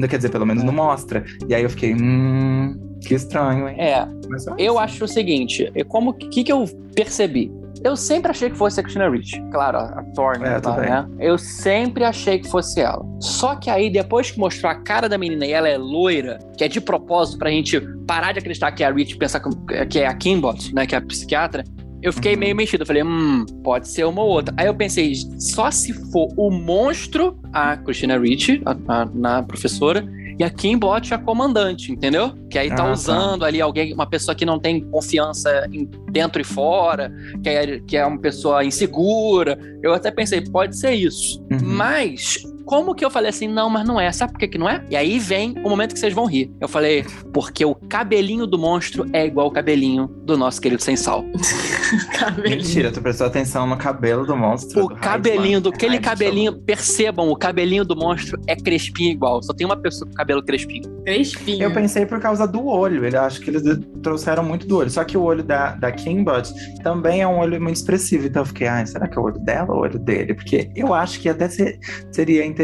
[0.08, 0.66] Quer dizer, pelo menos É.
[0.66, 1.24] não mostra.
[1.48, 3.76] E aí eu fiquei, hum, que estranho, hein?
[3.80, 7.50] É, Mas só eu acho o seguinte, é como que que eu percebi?
[7.82, 9.40] Eu sempre achei que fosse a Christina Ricci.
[9.50, 11.08] Claro, a a Thorne, É, lá, né?
[11.18, 13.02] Eu sempre achei que fosse ela.
[13.20, 16.64] Só que aí, depois que mostrou a cara da menina e ela é loira, que
[16.64, 19.40] é de propósito pra gente parar de acreditar que é a Ricci, pensar
[19.88, 21.64] que- é a Kimbot, né, que é a psiquiatra,
[22.02, 22.40] eu fiquei Uhum.
[22.40, 22.82] meio mexido.
[22.82, 24.54] Eu falei, hum, pode ser uma ou outra.
[24.58, 30.04] Aí eu pensei, só se for o monstro, a Christina Ricci, a, a- na professora,
[30.40, 32.32] e a Kimbot, a comandante, entendeu?
[32.48, 32.92] Que aí tá Ah, tá.
[32.92, 37.80] usando ali alguém, uma pessoa que não tem confiança em- dentro e fora, que é,
[37.80, 39.58] que é uma pessoa insegura.
[39.82, 41.40] Eu até pensei, pode ser isso.
[41.52, 41.58] Uhum.
[41.62, 42.38] Mas,
[42.70, 44.12] como que eu falei assim, não, mas não é.
[44.12, 44.80] Sabe por que, que não é?
[44.88, 46.52] E aí vem o momento que vocês vão rir.
[46.60, 50.94] Eu falei, porque o cabelinho do monstro é igual o cabelinho do nosso querido sem
[50.94, 51.24] sal.
[52.16, 52.56] Cabelinho.
[52.58, 54.84] Mentira, tu prestou atenção no cabelo do monstro.
[54.84, 56.10] O do cabelinho, do aquele Heidman.
[56.10, 59.42] cabelinho, percebam, o cabelinho do monstro é crespinho igual.
[59.42, 60.84] Só tem uma pessoa com cabelo crespinho.
[61.04, 61.64] Crespinho.
[61.64, 63.04] Eu pensei por causa do olho.
[63.04, 63.62] Ele acho que eles
[64.00, 64.90] trouxeram muito do olho.
[64.90, 66.52] Só que o olho da, da Kimbot
[66.84, 68.28] também é um olho muito expressivo.
[68.28, 70.34] Então eu fiquei, ai, será que é o olho dela ou o olho dele?
[70.34, 71.76] Porque eu acho que até ser-
[72.12, 72.59] seria interessante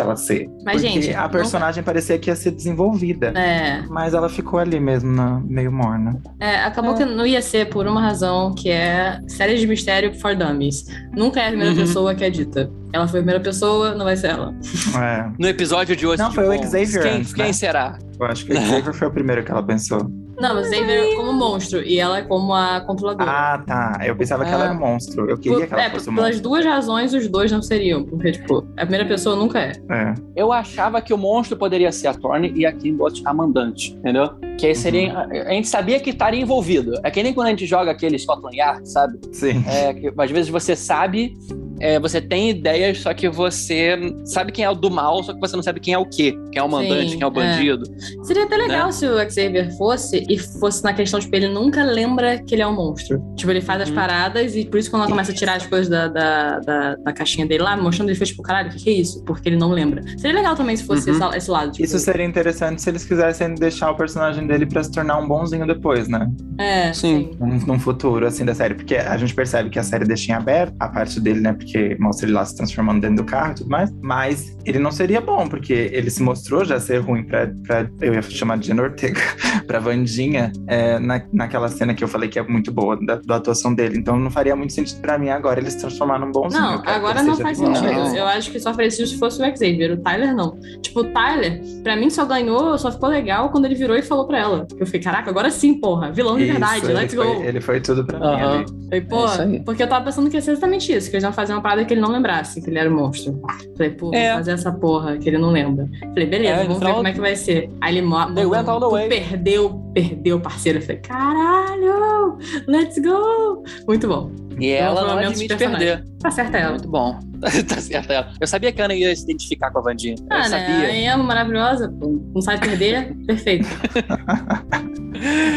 [0.00, 0.48] ela ser.
[0.64, 3.28] Mas, porque gente, a não- personagem parecia que ia ser desenvolvida.
[3.36, 6.20] É, Mas ela ficou ali mesmo, na- meio morna.
[6.40, 10.34] é, acabou que não ia ser por uma razão que é série de mistério for
[10.36, 10.84] dummies.
[11.16, 11.78] Nunca é a primeira Uhum.
[11.80, 12.70] pessoa que é dita.
[12.92, 14.54] Ela foi a primeira pessoa, não vai ser ela.
[15.02, 16.22] É, No episódio de hoje.
[16.22, 17.52] Não, de foi o Xavier Quem, antes, quem né?
[17.52, 17.98] será?
[18.18, 20.10] eu acho que o Xavier foi o primeiro que ela pensou.
[20.40, 23.30] Não, mas Xavier como monstro e ela é como a controladora.
[23.30, 24.00] Ah, tá.
[24.04, 25.28] Eu pensava que ela era um monstro.
[25.28, 26.48] Eu queria que ela é, fosse um pelas monstro.
[26.48, 28.04] duas razões, os dois não seriam.
[28.04, 29.72] Porque, tipo, a primeira pessoa nunca é.
[29.90, 30.14] É.
[30.36, 34.30] Eu achava que o monstro poderia ser a Thorne e a Kimbot a mandante, entendeu?
[34.58, 35.12] Que aí seria.
[35.12, 35.18] Uhum.
[35.18, 36.94] A, a gente sabia que estaria envolvido.
[37.02, 39.18] É que nem quando a gente joga aquele Scotland Yard, sabe?
[39.32, 39.64] Sim.
[39.66, 41.36] É, que às vezes você sabe,
[41.80, 45.40] é, você tem ideias, só que você sabe quem é o do mal, só que
[45.40, 46.32] você não sabe quem é o quê.
[46.52, 47.84] Quem é o mandante, Sim, quem é o bandido.
[48.22, 48.92] Seria até legal Né?
[48.92, 52.66] se o Xavier fosse e fosse na questão, tipo, ele nunca lembra que ele é
[52.66, 53.22] um monstro.
[53.36, 53.94] Tipo, ele faz as Uhum.
[53.94, 57.12] paradas e por isso quando ela começa a tirar as coisas da, da, da, da
[57.12, 59.22] caixinha dele lá, mostrando, ele fica tipo, caralho, o que, que é isso?
[59.24, 60.02] Porque ele não lembra.
[60.18, 61.16] Seria legal também se fosse Uhum.
[61.28, 61.72] esse, esse lado.
[61.72, 65.26] Tipo, Isso seria interessante se eles quisessem deixar o personagem dele pra se tornar um
[65.28, 66.28] bonzinho depois, né?
[66.58, 67.30] É, Sim.
[67.32, 67.36] sim.
[67.38, 68.74] Num, num futuro, assim, da série.
[68.74, 71.52] Porque a gente percebe que a série deixa em aberto a parte dele, né?
[71.52, 71.67] Porque
[71.98, 73.90] mostra ele lá se transformando dentro do carro e tudo mais.
[74.02, 77.50] Mas ele não seria bom, porque ele se mostrou já ser ruim pra.
[77.66, 79.20] pra eu ia chamar de Jenna Ortega,
[79.66, 83.36] pra Vandinha, é, na, naquela cena que eu falei que é muito boa, da, da
[83.36, 83.98] atuação dele.
[83.98, 86.62] Então não faria muito sentido pra mim agora ele se transformar num bonzinho.
[86.62, 87.84] Não, agora não faz sentido.
[87.84, 88.16] Não.
[88.16, 89.92] Eu acho que só faria sentido se fosse o Xavier.
[89.92, 90.58] O Tyler, não.
[90.80, 94.26] Tipo, o Tyler, pra mim, só ganhou, só ficou legal quando ele virou e falou
[94.26, 94.66] pra ela.
[94.78, 96.10] Eu fiquei, caraca, agora sim, porra.
[96.10, 97.42] Vilão de Isso, verdade, let's foi, go.
[97.42, 98.58] Ele foi tudo pra mim Aham.
[98.58, 98.66] ali.
[98.84, 101.32] Falei, pô, É porque eu tava pensando que ia ser exatamente isso, que eles iam
[101.32, 103.40] fazer uma parada que ele não lembrasse, que ele era um monstro.
[103.76, 104.28] Falei, pô, É.
[104.28, 105.86] vou fazer essa porra que ele não lembra.
[106.00, 107.70] Falei, beleza, É, vamos ver como é que vai ser.
[107.80, 109.08] Aí ele mo- They went all the tu way.
[109.08, 110.78] perdeu, perdeu, parceiro.
[110.78, 113.62] Eu falei, caralho, let's go.
[113.86, 114.30] Muito bom.
[114.60, 116.04] E ela não admite perder.
[116.20, 116.70] Tá certa ela.
[116.70, 117.18] Muito bom.
[117.68, 118.32] tá certo ela.
[118.40, 120.16] Eu sabia que a Ana ia se identificar com a Vandinha.
[120.18, 120.44] Eu Ah, né?
[120.44, 120.74] sabia.
[120.88, 122.20] A Anne é maravilhosa, pô.
[122.34, 123.68] Não sabe perder, perfeito.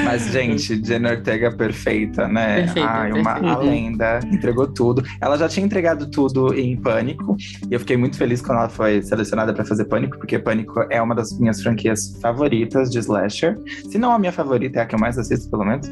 [0.03, 2.63] Mas, gente, Jenna Ortega perfeita, né?
[2.63, 3.55] Perfeita, Ai, uma perfeita.
[3.55, 5.03] a lenda, entregou tudo.
[5.19, 7.35] Ela já tinha entregado tudo em Pânico,
[7.69, 11.01] e eu fiquei muito feliz quando ela foi selecionada pra fazer Pânico, porque Pânico é
[11.01, 13.57] uma das minhas franquias favoritas de slasher.
[13.89, 15.89] Se não a minha favorita, é a que eu mais assisto, pelo menos.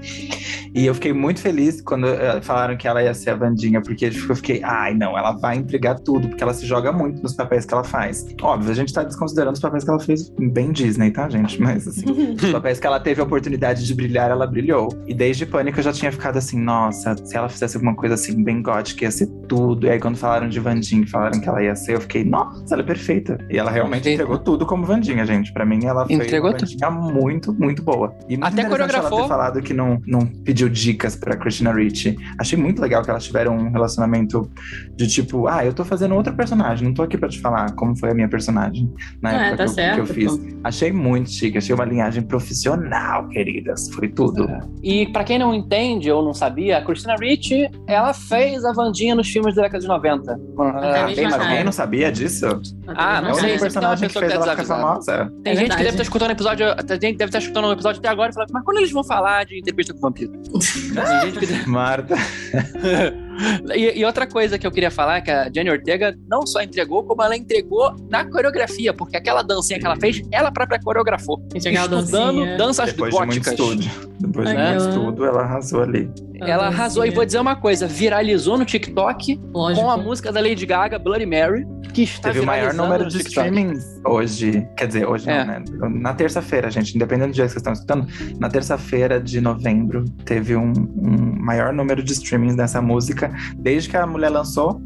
[0.73, 4.09] E eu fiquei muito feliz quando eh, falaram que ela ia ser a Vandinha, porque
[4.09, 7.33] tipo, eu fiquei, ai, não, ela vai entregar tudo, porque ela se joga muito nos
[7.33, 8.25] papéis que ela faz.
[8.41, 11.59] Óbvio, a gente tá desconsiderando os papéis que ela fez bem Disney, tá, gente?
[11.59, 12.05] Mas assim.
[12.39, 14.89] Os papéis que ela teve a oportunidade de brilhar, ela brilhou.
[15.07, 18.43] E desde Pânico eu já tinha ficado assim, nossa, se ela fizesse alguma coisa assim,
[18.43, 19.85] bem gótica, ia ser tudo.
[19.87, 22.81] E aí quando falaram de Vandinha, falaram que ela ia ser, eu fiquei, nossa, ela
[22.83, 23.37] é perfeita.
[23.49, 24.23] E ela realmente Perfeita.
[24.23, 25.51] entregou tudo como Vandinha, gente.
[25.53, 28.13] Pra mim, ela foi Entregou uma Vandinha muito, muito boa.
[28.27, 29.19] E muito Até coreografou.
[29.19, 32.15] ela ter falado que não, não pediu dicas pra Christina Ricci.
[32.39, 34.49] Achei muito legal que elas tiveram um relacionamento
[34.95, 37.97] de tipo, ah, eu tô fazendo outra personagem, não tô aqui pra te falar como
[37.97, 38.91] foi a minha personagem
[39.21, 40.55] na É, época tá que, eu, que eu certo, fiz.
[40.63, 43.89] Achei muito chique, achei uma linhagem profissional, queridas.
[43.93, 44.47] Foi tudo.
[44.83, 49.15] E pra quem não entende ou não sabia, a Christina Ricci, ela fez a Vandinha
[49.15, 50.39] nos filmes da década de 90.
[50.55, 51.41] Quando ela era mesmo bem mais.
[51.41, 52.45] Alguém não sabia disso?
[52.87, 55.33] Ah, É não o sei, tem uma personagem que fez que é ela ficar famosa.
[55.43, 57.71] Tem É gente que deve estar escutando o episódio, tem gente deve estar escutando o
[57.71, 60.31] episódio até agora e falando, mas quando eles vão falar de entrevista com o vampiro?
[60.51, 62.15] Tem gente que Marta.
[63.75, 66.61] e, e outra coisa que eu queria falar é que a Jenny Ortega não só
[66.61, 71.41] entregou, como ela entregou na coreografia, porque aquela dancinha que ela fez, ela própria coreografou.
[71.53, 72.57] Gente, aquela Estudando dancinha.
[72.57, 73.53] danças Depois de muito góticas.
[73.53, 74.09] estudo.
[74.29, 76.09] Depois de muito estudo, ela arrasou ali.
[76.41, 79.81] Ela arrasou e vou dizer uma coisa, viralizou no TikTok Lógico.
[79.85, 83.17] com a música da Lady Gaga, Bloody Mary, que está Teve o maior número de
[83.17, 84.65] streamings hoje.
[84.77, 85.39] Quer dizer, hoje É.
[85.43, 85.63] não, né?
[85.89, 88.07] Na terça-feira, gente, independente do dia que vocês estão escutando,
[88.39, 93.33] na terça-feira de novembro, teve um, um maior número de streamings dessa música.
[93.57, 94.81] Desde que a mulher lançou,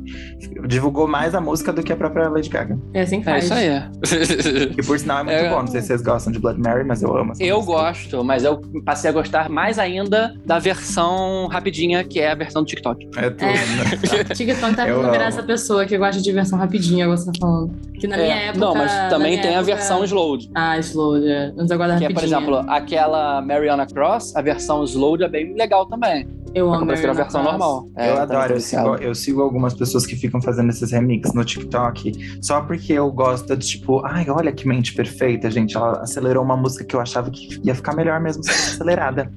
[0.68, 2.80] divulgou mais a música do que a própria Lady Gaga.
[2.96, 3.44] É assim que É faz.
[3.46, 4.72] isso aí.
[4.78, 5.50] E por sinal é muito É.
[5.50, 5.60] bom.
[5.60, 7.74] Não sei se vocês gostam de Blood Mary, mas eu amo essa Eu música.
[7.74, 12.62] gosto, mas eu passei a gostar mais ainda da versão rapidinha, que é a versão
[12.64, 13.10] do TikTok.
[13.18, 13.54] É tudo, É.
[13.54, 14.24] né?
[14.36, 17.72] TikTok tá vindo virar essa pessoa que gosta de versão rapidinha, você tá falando.
[18.00, 18.66] Que na minha É, época.
[18.66, 20.50] não, mas também minha tem a época- versão slowed.
[20.56, 21.52] Ah, slow, é.
[21.56, 22.14] Mas agora Que é, rapidinha.
[22.14, 22.24] por
[22.54, 26.28] exemplo, aquela Mariana Cross, a versão slowed é bem legal também.
[26.54, 27.88] Eu amo eu prefiro a versão normal.
[27.96, 30.92] É, eu também adoro, tô eu sigo, eu sigo algumas pessoas que ficam fazendo esses
[30.92, 35.76] remixes no TikTok só porque eu gosto de tipo, ai, olha que mente perfeita, gente.
[35.76, 39.32] Ela acelerou uma música que eu achava que ia ficar melhor mesmo se fosse acelerada.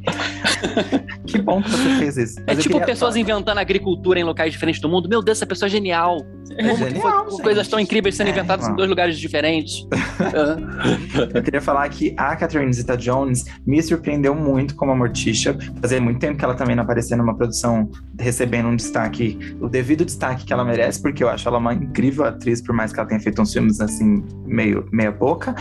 [1.27, 2.41] que bom que você fez isso.
[2.41, 5.09] É Mas eu tipo queria- pessoas inventando agricultura em locais diferentes do mundo.
[5.09, 6.19] Meu Deus, essa pessoa é genial.
[6.51, 9.86] É que genial, foi- coisas tão incríveis sendo É, inventadas em dois lugares diferentes.
[10.18, 11.38] É.
[11.38, 15.57] Eu queria falar que a Catherine Zeta-Jones me surpreendeu muito como a Morticia.
[15.80, 20.05] Fazia muito tempo que ela também não aparecia numa produção recebendo um destaque, o devido
[20.05, 23.09] destaque que ela merece, porque eu acho ela uma incrível atriz, por mais que ela
[23.09, 25.55] tenha feito uns filmes assim, meio meia boca.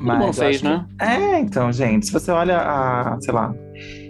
[0.00, 0.86] Mundo eu fez, acho né?
[1.00, 3.54] É, então, gente, se você olha a, sei lá,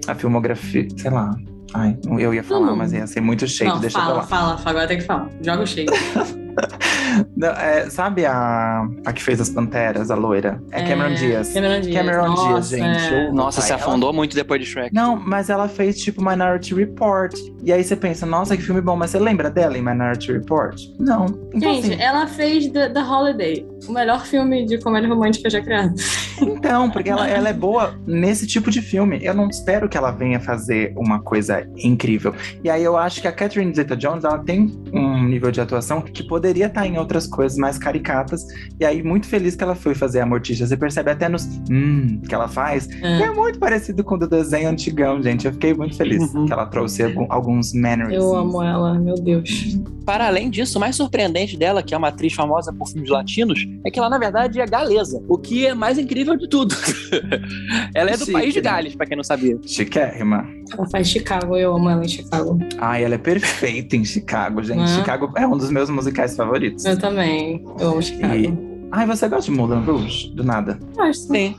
[0.06, 1.34] a filmografia, sei lá.
[1.74, 4.22] Ai, eu ia falar, mas ia ser muito cheio, Não, deixa fala, lá.
[4.24, 4.70] fala, fala.
[4.70, 5.28] Agora tem que falar.
[5.40, 5.88] Joga o cheio.
[7.36, 10.62] Não, é, sabe a, a que fez as Panteras, a loira?
[10.70, 11.52] É Cameron Diaz.
[11.52, 11.96] Cameron Diaz.
[12.06, 13.14] Cameron Diaz, gente.
[13.14, 13.30] é.
[13.32, 14.94] Nossa, Ai, se ela- afundou muito depois de Shrek.
[14.94, 17.34] Não, mas ela fez tipo Minority Report.
[17.62, 20.80] E aí você pensa, nossa, que filme bom, mas você lembra dela em Minority Report?
[20.98, 21.26] Não.
[21.54, 25.60] Então, Gente, assim, ela fez The, The Holiday, o melhor filme de comédia romântica já
[25.60, 25.94] criado.
[26.40, 29.18] então, porque ela, ela é boa nesse tipo de filme.
[29.22, 32.34] Eu não espero que ela venha fazer uma coisa incrível.
[32.64, 36.22] E aí eu acho que a Catherine Zeta-Jones, ela tem um nível de atuação que
[36.22, 38.46] poderia estar em outras coisas mais caricatas.
[38.80, 40.66] E aí, muito feliz que ela foi fazer a Morticia.
[40.66, 43.22] Você percebe até nos hum que ela faz, que É.
[43.22, 45.46] é muito parecido com o do desenho antigão, gente.
[45.46, 46.46] Eu fiquei muito feliz Uhum.
[46.46, 48.22] que ela trouxe algum- alguns mannerisms.
[48.22, 49.78] Eu amo ela, meu Deus.
[50.04, 53.64] Para além disso, o mais surpreendente dela, que é uma atriz famosa por filmes latinos,
[53.86, 55.22] é que ela, na verdade, é galesa.
[55.28, 56.74] O que é mais incrível de tudo.
[57.94, 58.70] ela é do Chique, país de né?
[58.70, 59.56] Gales, pra quem não sabia.
[59.64, 60.46] Chiquérrima.
[60.76, 62.58] Ela faz Chicago, eu amo ela em Chicago.
[62.78, 64.80] Ai, ela é perfeita em Chicago, gente.
[64.80, 64.86] Uhum.
[64.88, 66.84] Chicago é um dos meus musicais favoritos.
[66.84, 67.64] Eu também.
[67.80, 68.34] Eu amo Chicago.
[68.34, 70.30] E- Ai, você gosta de Moulin Rouge?
[70.34, 70.78] Do nada.
[70.94, 71.32] Gosto.
[71.32, 71.56] Sim.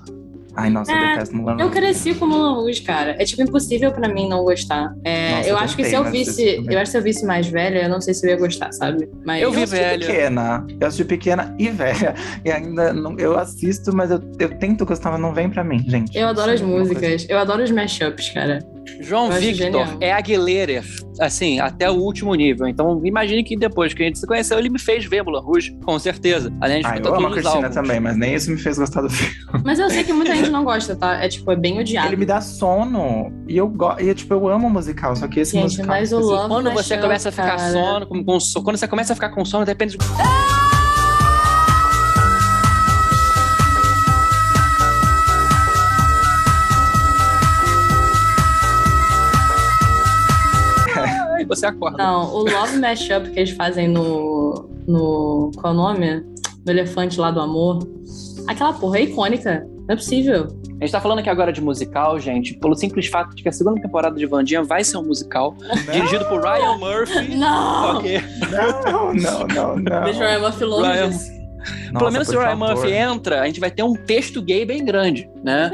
[0.56, 1.72] Ai, nossa, eu É, detesto Moulin Eu Rouge.
[1.82, 3.16] cresci com Moulin Rouge, cara.
[3.20, 4.94] É tipo impossível pra mim não gostar.
[5.04, 7.26] É, Nossa, eu eu acho que se eu visse, eu acho que se eu visse
[7.26, 9.10] mais velha, eu não sei se eu ia gostar, sabe?
[9.26, 10.06] Mas Eu vi velha.
[10.06, 10.64] pequena.
[10.80, 12.14] Eu assisti pequena e velha.
[12.46, 15.80] E ainda não, eu assisto, mas eu, eu tento gostar, mas não vem pra mim,
[15.88, 16.16] gente.
[16.16, 17.26] eu adoro as é coisa- músicas.
[17.28, 18.60] Eu adoro os mashups, cara.
[19.00, 19.88] João Victor genial.
[20.00, 20.84] é Aguilera,
[21.20, 22.68] assim, até o último nível.
[22.68, 25.78] Então, imagine que depois que a gente se conheceu, ele me fez ver Moulin Rouge,
[25.84, 26.52] com certeza.
[26.62, 27.76] Além de escutar eu amo a Cristina álbuns.
[27.76, 29.34] também, mas nem isso me fez gostar do filme.
[29.64, 31.16] Mas eu sei que muita gente não gosta, tá?
[31.24, 32.08] É tipo, é bem odiado.
[32.10, 33.32] Ele me dá sono.
[33.48, 34.02] E eu gosto.
[34.02, 35.88] E tipo, eu amo musical, só que esse Gente, musical.
[35.88, 37.72] mas o Love Quando você Mashup, começa a ficar cara.
[37.72, 40.06] sono, com, com quando você começa a ficar com sono, depende de...
[51.56, 51.98] você acorda.
[51.98, 54.70] Não, o Love Mashup que eles fazem no.
[54.88, 55.52] no.
[55.56, 56.26] Qual é o nome?
[56.66, 57.80] No Elefante lá do Amor.
[58.48, 59.66] Aquela porra é icônica.
[59.88, 60.48] Não é possível.
[60.80, 63.52] A gente tá falando aqui agora de musical, gente, pelo simples fato de que a
[63.52, 65.56] segunda temporada de Vandinha vai ser um musical,
[65.92, 67.36] dirigido por Ryan Murphy.
[67.36, 67.98] Não!
[67.98, 68.22] Ok.
[68.52, 70.04] Não, não, não, não.
[70.04, 71.08] Deixa o Ryan Murphy longe Ryan-.
[71.08, 72.76] Nossa, Pelo menos se o Ryan favor.
[72.76, 75.72] Murphy entra, a gente vai ter um texto gay bem grande, né?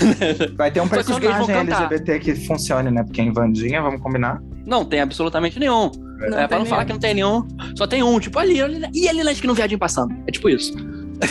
[0.00, 0.54] Verdade.
[0.54, 1.56] Vai ter um personagem.
[1.56, 3.02] LGBT que funcione, né?
[3.02, 4.40] Porque em Vandinha, vamos combinar.
[4.66, 5.90] Não tem absolutamente nenhum.
[6.30, 6.86] Não é, pra não falar nenhum.
[6.86, 9.56] que não tem nenhum, só tem um, tipo ali, ali e ali na esquina um
[9.56, 10.14] viadinho passando.
[10.26, 10.72] É tipo isso.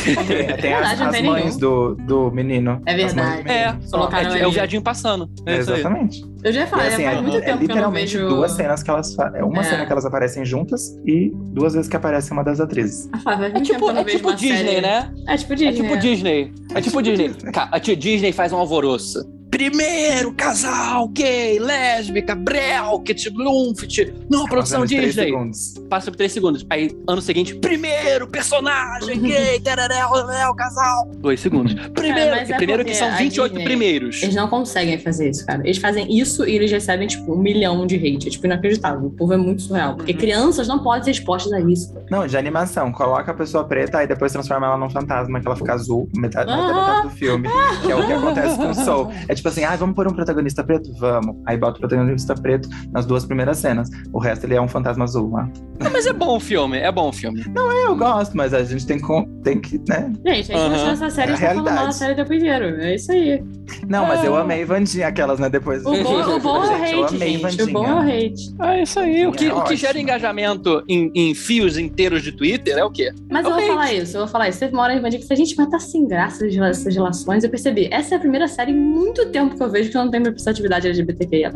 [0.06, 0.16] Tem,
[0.58, 1.58] tem as, Verdade, as mães nenhum.
[1.60, 2.82] do, do menino.
[2.86, 3.38] É verdade.
[3.44, 3.50] menino.
[3.52, 5.30] É, Colocaram é, é o viadinho passando.
[5.46, 5.80] É isso aí.
[5.80, 6.26] Exatamente.
[6.44, 8.30] Eu já E falei, assim, faz é, muito é tempo que eu não literalmente vejo.
[8.30, 9.64] duas cenas que elas É uma É.
[9.64, 13.10] cena que elas aparecem juntas e duas vezes que aparece uma das atrizes.
[13.26, 14.82] Ah, É tipo, é tipo Disney, série.
[14.82, 15.12] né?
[15.28, 15.74] É tipo É Disney.
[15.82, 15.98] tipo é.
[15.98, 16.54] Disney.
[16.74, 17.36] É, É tipo tipo Disney.
[17.54, 19.20] A tia Disney faz um alvoroço.
[19.52, 25.26] Primeiro casal gay, lésbica, Brelkit, Blumfit, numa produção Passando os três Disney.
[25.26, 25.74] segundos.
[25.90, 26.66] Passa por três segundos.
[26.70, 31.12] Aí, ano seguinte, primeiro personagem gay, tererel, tererel, casal.
[31.18, 31.74] Dois segundos.
[31.90, 34.24] Primeiro, é primeiro que porque são a 28 Disney- primeiros.
[34.24, 35.62] Eles não conseguem fazer isso, cara.
[35.66, 38.28] Eles fazem isso e eles recebem, tipo, um milhão de hate.
[38.30, 39.08] É, tipo, inacreditável.
[39.08, 39.96] O povo é muito surreal.
[39.98, 40.18] Porque Uhum.
[40.18, 41.94] crianças não podem ser expostas a isso.
[42.10, 42.90] Não, de animação.
[42.94, 46.50] Coloca a pessoa preta aí depois transforma ela num fantasma que ela fica azul, metade,
[46.50, 46.68] Ah.
[46.68, 47.50] metade do filme.
[47.84, 49.12] Que é o que acontece com o Soul.
[49.28, 50.92] É tipo assim, ah, vamos pôr um protagonista preto?
[50.98, 51.36] Vamos.
[51.46, 53.90] Aí bota o protagonista preto nas duas primeiras cenas.
[54.14, 55.50] O resto ele é um fantasma azul lá.
[55.80, 57.44] Ah, mas é bom o filme, é bom o filme.
[57.86, 60.12] Eu gosto, mas a gente tem, com- tem que, né?
[60.26, 60.70] Gente, a gente Aham.
[60.86, 62.66] não essa série É e a tá falando mal série o tempo inteiro.
[62.82, 63.44] É isso aí.
[63.88, 64.42] Não, mas eu Ah.
[64.42, 65.50] amei Vandinha, aquelas, né?
[65.50, 65.82] Depois.
[65.86, 67.64] O bom, o bom é Gente, eu o hate, amei gente.
[67.64, 68.56] O bom é o hate.
[68.62, 69.26] É isso aí.
[69.28, 72.92] O que, É o que gera engajamento em, em fios inteiros de Twitter é o
[72.92, 73.12] quê?
[73.30, 73.66] Mas eu Ok.
[73.66, 74.60] vou falar isso, eu vou falar isso.
[74.60, 76.94] Teve uma hora em Vandy que falei, gente, mas tá sem graça essas rela- essas
[76.96, 77.44] relações.
[77.44, 80.22] Eu percebi, essa é a primeira série muito tempo que eu vejo que não tem
[80.22, 81.52] representatividade LGBTQIA+.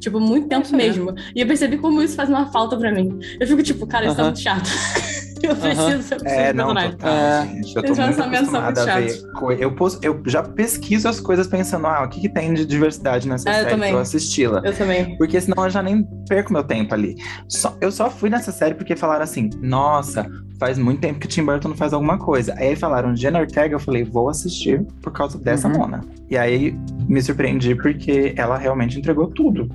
[0.00, 0.76] Tipo, muito tempo aí.
[0.76, 1.14] mesmo.
[1.34, 3.18] E eu percebi como isso faz uma falta pra mim.
[3.40, 4.30] Eu fico tipo, cara, isso tá Aham.
[4.30, 4.68] muito chato.
[5.46, 7.46] eu preciso, preciso É, não, total, É.
[7.46, 7.76] gente.
[7.76, 9.60] Eu tô muito lançamentos são acostumada a muito ver.
[9.62, 13.28] Eu, pos- eu já pesquiso as coisas pensando, ah, o que, que tem de diversidade
[13.28, 13.88] nessa eu série também.
[13.90, 14.62] pra eu assisti-la.
[14.64, 15.16] Eu também.
[15.16, 17.16] Porque senão eu já nem perco meu tempo ali.
[17.48, 20.26] Só- eu só fui nessa série porque falaram assim, nossa,
[20.58, 22.54] faz muito tempo que Tim Burton não faz alguma coisa.
[22.56, 25.76] Aí falaram Jenna Ortega, eu falei, vou assistir por causa dessa Uhum.
[25.78, 26.00] mona.
[26.30, 26.76] E aí
[27.08, 29.68] me surpreendi porque ela realmente entregou tudo.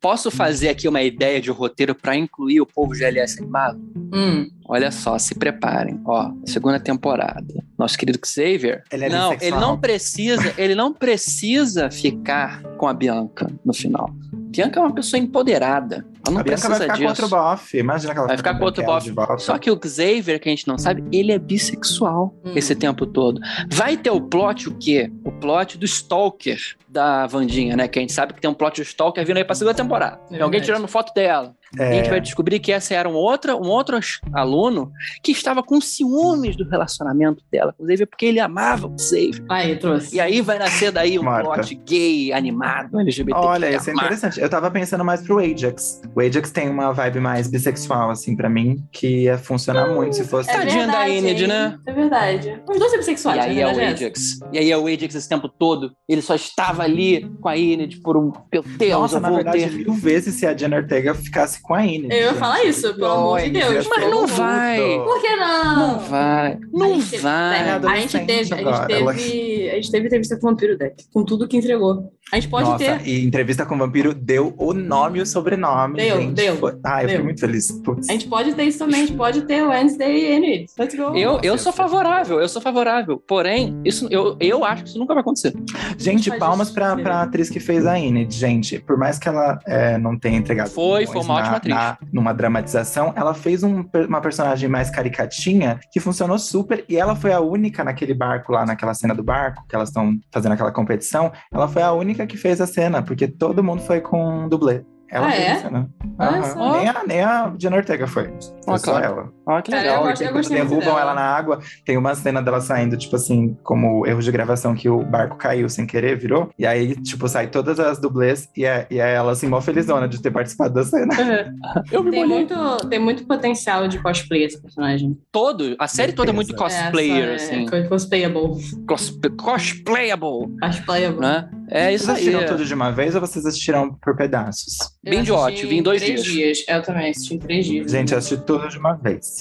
[0.00, 3.78] Posso fazer aqui uma ideia de roteiro pra incluir o povo GLS animado?
[4.14, 4.50] Hum.
[4.66, 6.00] Olha só, se preparem.
[6.06, 7.62] Ó, segunda temporada.
[7.76, 8.82] Nosso querido Xavier.
[8.90, 9.60] Ele é não, bissexual.
[9.60, 14.08] ele não precisa, ele não precisa ficar com a Bianca no final.
[14.50, 16.04] Bianca é uma pessoa empoderada.
[16.26, 17.02] Ela não a Bianca vai ficar disso.
[17.04, 17.78] com outro bofe.
[17.78, 19.14] Imagina que ela Vai fica ficar com outro bofe.
[19.44, 22.52] Só que o Xavier, que a gente não sabe, ele é bissexual Hum.
[22.56, 23.40] esse tempo todo.
[23.70, 25.10] Vai ter o plot o quê?
[25.24, 27.86] O plot do Stalker da Vandinha, né?
[27.88, 30.20] Que a gente sabe que tem um plot do Stalker vindo aí pra segunda temporada.
[30.30, 31.54] É tem alguém tirando foto dela.
[31.76, 33.98] E a É, gente vai descobrir que essa era um outro, um outro
[34.32, 34.92] aluno
[35.22, 39.42] que estava com ciúmes do relacionamento dela com o Xavier, porque ele amava o Xavier.
[39.48, 40.16] Aí, trouxe.
[40.16, 41.50] E aí vai nascer daí um Marta.
[41.54, 43.38] plot gay, animado, LGBT.
[43.38, 44.40] Olha, isso é interessante.
[44.40, 46.00] Eu tava pensando mais pro Ajax.
[46.14, 50.24] O Ajax tem uma vibe mais bissexual, assim, pra mim, que ia funcionar muito se
[50.24, 50.50] fosse.
[50.50, 51.78] É Tadinha da verdade, Enid, né?
[51.86, 52.62] É verdade.
[52.68, 53.82] Os dois são bissexuais, E aí na é o essa.
[54.04, 54.38] Ajax.
[54.52, 55.92] E aí é o Ajax esse tempo todo.
[56.08, 58.32] Ele só estava ali com a Enid por um.
[58.52, 59.70] Meu Deus, Nossa, eu na vou verdade, ter.
[59.76, 62.12] mil vezes se a Jenna Ortega ficasse com a Enid.
[62.12, 63.86] Eu ia falar isso, pelo amor de Deus.
[63.88, 64.78] Mas não vai.
[64.98, 65.76] Por que não?
[65.76, 66.58] Não vai.
[66.72, 67.68] Não A gente- vai.
[67.70, 71.04] A gente teve, a gente ela- teve, a gente teve entrevista com o Vampiro Deck,
[71.12, 72.12] com tudo que entregou.
[72.32, 73.08] A gente pode Nossa, ter.
[73.08, 75.96] e entrevista com o vampiro deu o nome e o sobrenome.
[75.96, 76.32] Deu, gente.
[76.34, 77.08] deu, Foi- Ah, eu deu.
[77.08, 77.72] fiquei muito feliz.
[77.84, 78.08] Putz.
[78.08, 80.66] A gente pode ter isso também, a gente pode ter Wednesday e Enid.
[80.78, 81.16] Let's go.
[81.16, 83.20] Eu, eu sou favorável, eu sou favorável.
[83.26, 85.52] Porém, isso, eu, eu acho que isso nunca vai acontecer.
[85.98, 88.78] Gente, palmas pra, pra atriz que fez a Enid, gente.
[88.78, 90.70] Por mais que ela é, não tenha entregado.
[90.70, 95.78] Foi, foi uma ótima na- na- numa dramatização, ela fez um uma personagem mais caricatinha
[95.92, 96.84] que funcionou super.
[96.88, 100.18] E ela foi a única naquele barco lá, naquela cena do barco, que elas estão
[100.30, 101.32] fazendo aquela competição.
[101.52, 104.82] Ela foi a única que fez a cena, porque todo mundo foi com dublê.
[105.12, 105.52] Ela Ah, fez é?
[105.52, 105.90] a cena.
[106.18, 106.42] Aham.
[106.44, 106.78] só.
[106.78, 108.24] Nem, a, nem a Jenna Ortega foi.
[108.64, 109.04] Foi Ah, só claro.
[109.06, 109.32] ela.
[109.46, 109.96] Olha que Cara, legal.
[110.10, 111.00] eu Porque eu derrubam dela.
[111.00, 114.88] ela na água, tem uma cena dela saindo, tipo assim, como erro de gravação que
[114.88, 116.50] o barco caiu sem querer, virou.
[116.58, 120.06] E aí, tipo, sai todas as dublês e é, e é ela, assim, mó felizona
[120.08, 121.12] de ter participado da cena.
[121.90, 122.36] Eu me Tem molhei.
[122.46, 125.18] muito, tem muito potencial de cosplay esse personagem.
[125.32, 126.82] Todo, a série toda é muito Certeza.
[126.84, 127.66] cosplayer, Essa assim.
[127.72, 128.84] É, cosplayable.
[128.86, 131.20] Cos, cosplayable, Cosplayable.
[131.20, 131.48] né?
[131.70, 132.22] É isso Vocês aí.
[132.28, 134.76] assistiram tudo de uma vez ou vocês assistiram por pedaços?
[135.04, 136.64] Eu Bem de ótimo, vi em dois três dias.
[136.68, 137.90] Eu também assisti em três dias.
[137.90, 139.38] Gente, eu assisti tudo de uma vez.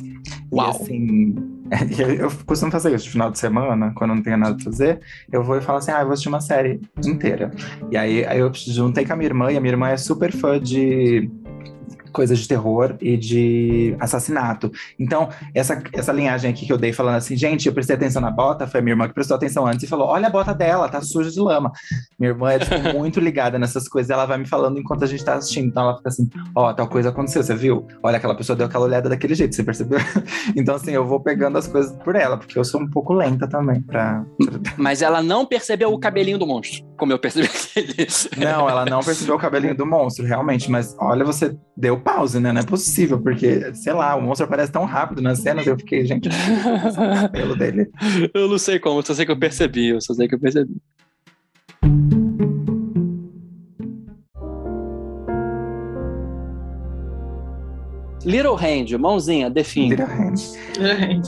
[0.52, 0.68] Uau.
[0.68, 1.36] E assim,
[1.98, 5.00] Eu, eu costumo fazer isso no final de semana, quando não tenho nada pra fazer.
[5.32, 7.52] Eu vou e falo assim: ah, eu vou assistir uma série inteira.
[7.92, 10.32] E aí, aí eu juntei com a minha irmã, e a minha irmã é super
[10.32, 11.30] fã de
[12.12, 14.72] coisas de terror e de assassinato.
[14.99, 18.32] Então, essa, essa linhagem aqui que eu dei falando assim, gente, eu prestei atenção na
[18.32, 20.89] bota, foi a minha irmã que prestou atenção antes e falou: olha a bota dela,
[20.89, 21.72] tá suja de lama.
[22.20, 25.24] Minha irmã é, tipo, muito ligada nessas coisas, ela vai me falando enquanto a gente
[25.24, 25.68] tá assistindo.
[25.68, 27.88] Então ela fica assim, ó, tal coisa aconteceu, você viu?
[28.03, 29.99] Olha, aquela pessoa deu aquela olhada daquele jeito, você percebeu?
[30.55, 33.47] então, assim, eu vou pegando as coisas por ela, porque eu sou um pouco lenta
[33.47, 34.24] também pra.
[34.78, 37.49] Mas ela não percebeu o cabelinho do monstro, como eu percebi.
[38.38, 42.52] Não, ela não percebeu o cabelinho do monstro, realmente, mas olha, você deu pause, né?
[42.52, 46.06] Não é possível, porque, sei lá, o monstro aparece tão rápido nas cenas, eu fiquei,
[46.06, 47.89] gente, o cabelo dele.
[48.34, 50.76] Eu não sei como, só sei que eu percebi, eu só sei que eu percebi.
[58.26, 59.89] Little Hand, mãozinha, define.
[59.89, 60.69] Little hand.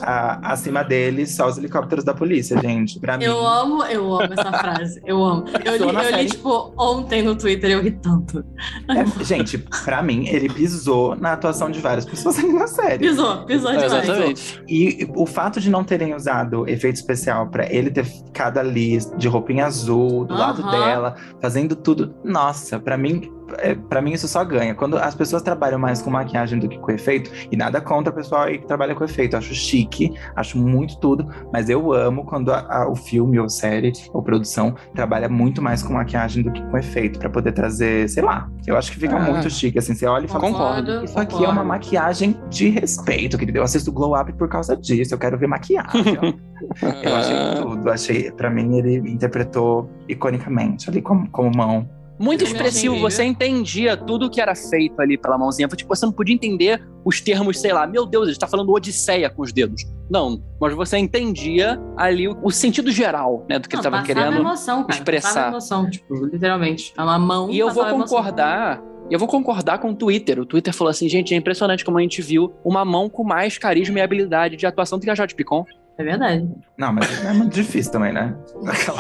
[0.01, 2.99] Ah, acima dele, só os helicópteros da polícia, gente.
[2.99, 3.25] Pra mim.
[3.25, 5.01] Eu amo, eu amo essa frase.
[5.05, 5.45] Eu amo.
[5.65, 8.43] Eu li, eu li, tipo, ontem no Twitter, eu ri tanto.
[8.89, 13.07] É, gente, pra mim, ele pisou na atuação de várias pessoas ali na série.
[13.07, 13.93] Pisou, pisou demais.
[13.93, 14.63] Exatamente.
[14.67, 19.27] E o fato de não terem usado efeito especial pra ele ter ficado ali de
[19.27, 22.13] roupinha azul, do lado dela, fazendo tudo.
[22.23, 24.73] Nossa, pra mim, é, para mim isso só ganha.
[24.75, 28.15] Quando as pessoas trabalham mais com maquiagem do que com efeito, e nada contra o
[28.15, 32.51] pessoal aí que trabalha com efeito, acho chique, acho muito tudo, mas eu amo quando
[32.51, 36.61] a- a- o filme ou série ou produção trabalha muito mais com maquiagem do que
[36.63, 38.49] com efeito, pra poder trazer, sei lá.
[38.65, 39.19] Eu acho que fica Ah.
[39.19, 41.03] muito chique, assim, você olha e fala, Concordo.
[41.03, 43.57] isso aqui é uma maquiagem de respeito, querido.
[43.57, 45.13] Eu assisto Glow Up por causa disso.
[45.13, 45.91] Eu quero ver maquiagem.
[47.03, 47.89] eu achei tudo.
[47.89, 51.89] Achei, pra mim, ele interpretou iconicamente ali como, como mão.
[52.21, 55.67] Muito expressivo, você entendia tudo que era feito ali pela mãozinha.
[55.67, 59.27] Tipo, você não podia entender os termos, sei lá, meu Deus, ele está falando Odisseia
[59.27, 59.83] com os dedos.
[60.07, 64.05] Não, mas você entendia ali o, o sentido geral, né, do que Não, ele estava
[64.05, 64.39] querendo.
[64.39, 64.93] emoção, cara.
[64.93, 65.47] expressar.
[65.47, 66.93] Emoção, tipo, literalmente.
[66.95, 67.49] É uma mão.
[67.49, 68.19] E eu vou emoção.
[68.19, 68.83] concordar.
[69.09, 70.39] Eu vou concordar com o Twitter.
[70.39, 73.57] O Twitter falou assim, gente, é impressionante como a gente viu uma mão com mais
[73.57, 75.65] carisma e habilidade de atuação do que a Jade Picon.
[75.97, 76.47] É verdade.
[76.77, 78.35] Não, mas é muito difícil também, né?
[78.65, 78.99] Aquela...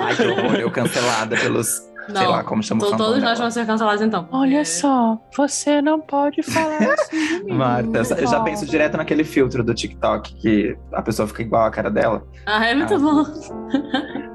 [0.00, 0.54] Ai, que horror.
[0.56, 1.80] Eu cancelada pelos.
[2.06, 4.28] Sei Não, lá como chama o to- fandom todos nós vamos ser cancelados então.
[4.64, 7.52] só, você não pode falar assim de mim.
[7.54, 11.70] Marta, eu já penso direto naquele filtro do TikTok que a pessoa fica igual a
[11.70, 12.26] cara dela.
[12.46, 12.98] Ah, é muito Ah.
[12.98, 13.24] bom.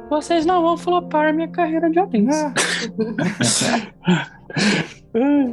[0.09, 2.35] Vocês não vão flopar minha carreira de atriz.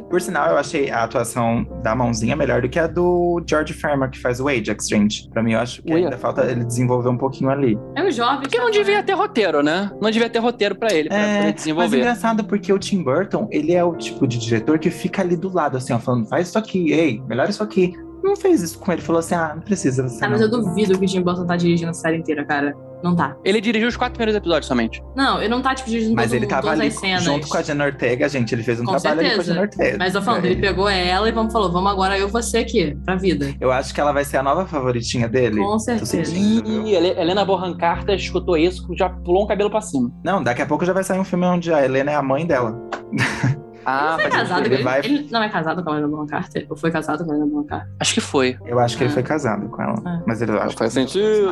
[0.09, 4.09] Por sinal, eu achei a atuação da mãozinha melhor do que a do George Farmer,
[4.09, 5.27] que faz o Ajax, gente.
[5.29, 7.77] Pra mim, eu acho que ainda falta ele desenvolver um pouquinho ali.
[7.95, 8.41] É um jovem.
[8.41, 9.91] Porque não devia ter roteiro, né?
[9.99, 11.97] Não devia ter roteiro pra ele, pra poder É, mas desenvolver.
[11.97, 15.51] engraçado porque o Tim Burton, ele é o tipo de diretor que fica ali do
[15.53, 17.93] lado, assim, ó, falando, faz isso aqui, ei, melhor isso aqui.
[18.23, 20.33] Não fez isso com ele, falou assim, ah, não precisa você Ah, não.
[20.33, 22.75] mas eu duvido que o Tim Burton tá dirigindo a série inteira, cara.
[23.03, 23.35] Não tá.
[23.45, 25.03] Ele dirigiu os quatro primeiros episódios somente.
[25.15, 27.23] Não, ele não tá, tipo, dirigindo Mas todo- ele tava todas ali as cenas.
[27.23, 29.53] junto com a Jenna Ortega, gente, ele fez um Com trabalho ali com a certeza.
[29.53, 29.97] Jenna Ortega.
[29.99, 30.47] Mas eu falando, É.
[30.49, 33.53] ele pegou ela e vamos falou, vamos agora eu e você aqui, pra vida.
[33.61, 35.57] Eu acho que ela vai ser a nova favoritinha dele.
[35.57, 36.35] Com certeza.
[36.35, 40.11] E Hele- Helena Bonham Carter escutou isso, já pulou um cabelo pra cima.
[40.23, 42.45] Não, daqui a pouco já vai sair um filme onde a Helena é a mãe
[42.47, 42.75] dela.
[43.89, 46.27] Ah, Ele é faz casado, ele vai- ele não é casado com a Helena Bonham
[46.27, 46.65] Carter?
[46.69, 47.89] Ou foi casado com a Helena Bonham Carter?
[48.01, 48.57] Acho que foi.
[48.65, 49.13] Eu acho que ele Ah.
[49.13, 49.95] foi casado com ela.
[50.05, 50.21] Ah.
[50.27, 51.51] Mas ele acho Faz que não sentido.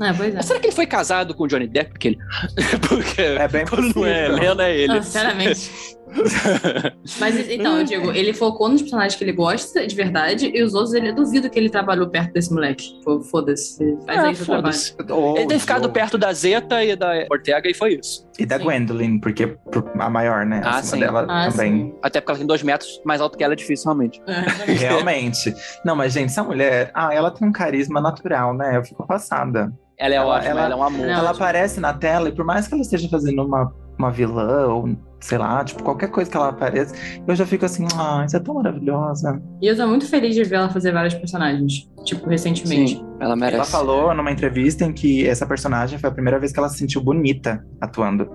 [0.00, 0.36] É, pois é.
[0.36, 1.90] Mas será que ele foi casado com o Johnny Depp?
[1.90, 2.18] Porque ele.
[2.88, 4.36] Porque É bem quando não é possível.
[4.44, 4.94] Helena, é ele.
[4.94, 5.70] Não, sinceramente.
[7.18, 10.74] Mas então, eu digo, ele focou nos personagens que ele gosta de verdade, e os
[10.74, 13.00] outros, ele eu duvido que ele trabalhou perto desse moleque.
[13.30, 13.96] Foda-se.
[14.06, 14.74] Faz Ah, aí seu trabalho.
[14.74, 14.94] foda-se.
[15.12, 15.92] Ou Ele tem ficado Joe.
[15.92, 18.26] perto da Zeta e da Ortega e foi isso.
[18.38, 18.64] E da Sim.
[18.64, 20.60] Gwendolyn, porque por- a maior, né?
[20.64, 21.00] Ah, Acima sim.
[21.00, 21.94] dela Ah, também.
[22.02, 24.20] Até porque ela tem dois metros mais alto que ela, é difícil realmente.
[24.26, 24.72] É.
[24.72, 25.54] Realmente.
[25.84, 28.76] Não, mas, gente, essa mulher, ah, ela tem um carisma natural, né?
[28.76, 29.72] Eu fico passada.
[29.98, 31.00] Ela é Ela- ótima, ela- ela, é um amor.
[31.04, 31.44] Ela é ela ótima.
[31.46, 34.88] aparece na tela e por mais que ela esteja fazendo uma, uma vilã ou
[35.24, 36.94] sei lá, tipo, qualquer coisa que ela apareça,
[37.26, 39.40] eu já fico assim, ah, isso é tão maravilhosa.
[39.62, 42.96] E eu tô muito feliz de ver ela fazer vários personagens, tipo, recentemente.
[42.96, 43.56] Sim, ela merece.
[43.56, 46.76] Ela falou numa entrevista em que essa personagem foi a primeira vez que ela se
[46.76, 48.28] sentiu bonita atuando.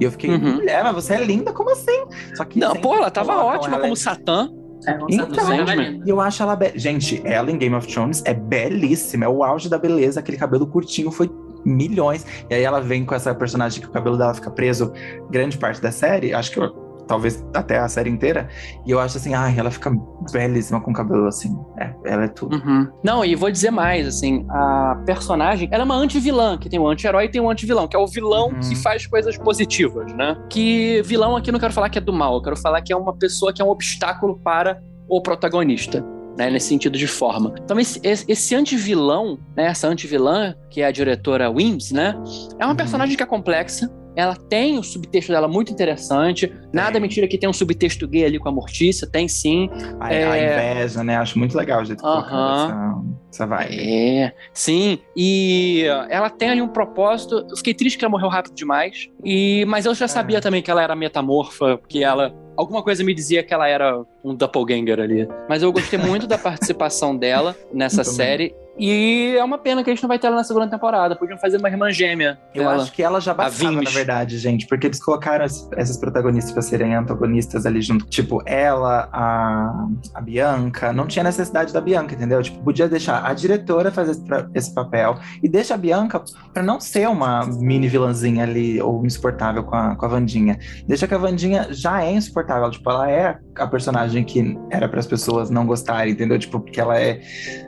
[0.00, 0.56] E eu fiquei, Uhum.
[0.56, 2.06] mulher, mas você é linda, como assim?
[2.34, 4.48] Só que Não, pô, ela tava colocam ótima ela como em- Satã.
[4.84, 5.92] É, Então, é.
[6.04, 6.56] E eu acho ela.
[6.56, 6.72] Be...
[6.74, 9.24] Gente, ela em Game of Thrones é belíssima.
[9.26, 10.18] É o auge da beleza.
[10.18, 11.30] Aquele cabelo curtinho foi
[11.64, 12.26] milhões.
[12.50, 14.92] E aí ela vem com essa personagem que o cabelo dela fica preso
[15.30, 16.32] grande parte da série.
[16.34, 18.48] Acho que eu- talvez até a série inteira.
[18.86, 19.92] E eu acho assim, ai, ela fica
[20.32, 21.54] belíssima com o cabelo assim.
[21.78, 22.56] É, ela é tudo.
[22.56, 22.88] Uhum.
[23.04, 26.86] Não, e vou dizer mais, assim, a personagem, ela é uma anti-vilã, que tem um
[26.86, 28.60] anti-herói e tem um anti-vilão, que é o vilão Uhum.
[28.60, 30.36] que faz coisas positivas, né?
[30.48, 32.96] Que vilão aqui não quero falar que é do mal, eu quero falar que é
[32.96, 36.02] uma pessoa que é um obstáculo para o protagonista.
[36.36, 37.54] Né, nesse sentido de forma.
[37.62, 42.14] Então, esse, esse, anti-vilão, né, essa anti-vilã, que é a diretora Wims, né,
[42.58, 42.76] é uma Uhum.
[42.76, 46.52] personagem que é complexa, ela tem o subtexto dela muito interessante.
[46.70, 47.00] Nada Tem.
[47.00, 49.70] mentira que tem um subtexto gay ali com a Mortícia, tem sim.
[49.98, 50.52] A, a É.
[50.74, 51.16] inveja, né?
[51.16, 52.20] Acho muito legal o jeito que Aham.
[52.20, 53.02] colocou essa,
[53.32, 53.74] essa vibe.
[53.80, 54.98] É, sim.
[55.16, 57.46] E uh, ela tem ali um propósito.
[57.48, 59.08] Eu fiquei triste que ela morreu rápido demais.
[59.24, 62.34] E, mas eu já sabia também que ela era metamorfa, que ela.
[62.62, 65.28] Alguma coisa me dizia que ela era um doppelganger ali.
[65.48, 68.54] Mas eu gostei muito da participação dela nessa série.
[68.78, 71.14] E é uma pena que a gente não vai ter ela na segunda temporada.
[71.14, 72.38] Podiam fazer uma irmã gêmea.
[72.54, 72.82] Eu dela.
[72.82, 76.62] acho que ela já bastava, na verdade, gente, porque eles colocaram as- essas protagonistas pra
[76.62, 78.06] serem antagonistas ali junto.
[78.06, 82.42] Tipo, ela, a, a Bianca, não tinha necessidade da Bianca, entendeu?
[82.42, 86.22] Tipo, podia deixar a diretora fazer esse, pra- esse papel e deixa a Bianca
[86.54, 90.58] pra não ser uma mini vilãzinha ali ou insuportável com a, com a Vandinha.
[90.86, 95.00] Deixa que a Vandinha já é insuportável, tipo, ela é a personagem que era para
[95.00, 96.38] as pessoas não gostarem, entendeu?
[96.38, 97.20] Tipo, porque ela é